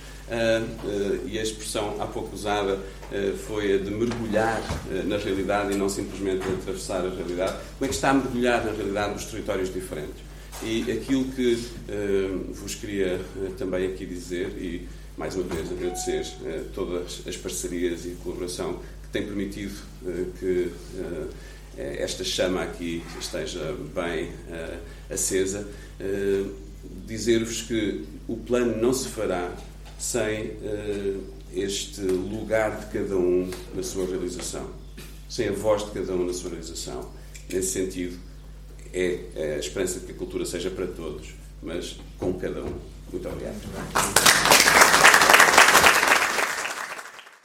e 1.26 1.38
a 1.38 1.42
expressão 1.42 1.96
há 2.00 2.06
pouco 2.06 2.34
usada 2.34 2.74
uh, 2.74 3.36
foi 3.46 3.74
a 3.74 3.78
de 3.78 3.90
mergulhar 3.90 4.62
na 5.06 5.16
realidade 5.16 5.72
e 5.72 5.76
não 5.76 5.88
simplesmente 5.88 6.46
atravessar 6.46 7.04
a 7.04 7.10
realidade. 7.10 7.52
Como 7.78 7.84
é 7.84 7.88
que 7.88 7.94
está 7.94 8.10
a 8.10 8.14
mergulhar 8.14 8.64
na 8.64 8.72
realidade 8.72 9.14
dos 9.14 9.24
territórios 9.24 9.72
diferentes? 9.72 10.22
E 10.62 10.90
aquilo 10.92 11.24
que 11.24 11.58
vos 12.52 12.74
queria 12.74 13.18
também 13.56 13.86
aqui 13.86 14.04
dizer, 14.04 14.48
e 14.58 14.86
mais 15.16 15.34
uma 15.34 15.44
vez 15.44 15.72
agradecer 15.72 16.26
todas 16.74 17.22
as 17.26 17.34
parcerias 17.36 18.04
e 18.04 18.10
colaboração 18.22 18.78
que 19.02 19.08
têm 19.10 19.24
permitido 19.24 19.72
que 20.38 20.70
esta 21.78 22.22
chama 22.24 22.62
aqui 22.62 23.02
esteja 23.18 23.74
bem 23.94 24.32
acesa, 25.08 25.66
dizer-vos 27.06 27.62
que 27.62 28.04
o 28.28 28.36
plano 28.36 28.76
não 28.76 28.92
se 28.92 29.08
fará 29.08 29.50
sem 30.00 30.46
uh, 30.46 31.24
este 31.54 32.00
lugar 32.00 32.80
de 32.80 32.86
cada 32.86 33.16
um 33.16 33.50
na 33.74 33.82
sua 33.82 34.06
realização, 34.06 34.70
sem 35.28 35.48
a 35.48 35.52
voz 35.52 35.84
de 35.84 35.90
cada 35.90 36.14
um 36.14 36.24
na 36.24 36.32
sua 36.32 36.50
realização. 36.50 37.10
Nesse 37.52 37.72
sentido, 37.72 38.18
é 38.92 39.54
a 39.56 39.58
esperança 39.58 40.00
de 40.00 40.06
que 40.06 40.12
a 40.12 40.14
cultura 40.14 40.46
seja 40.46 40.70
para 40.70 40.86
todos, 40.86 41.28
mas 41.62 41.98
com 42.18 42.32
cada 42.34 42.62
um. 42.62 42.74
Muito 43.12 43.28
obrigado. 43.28 44.69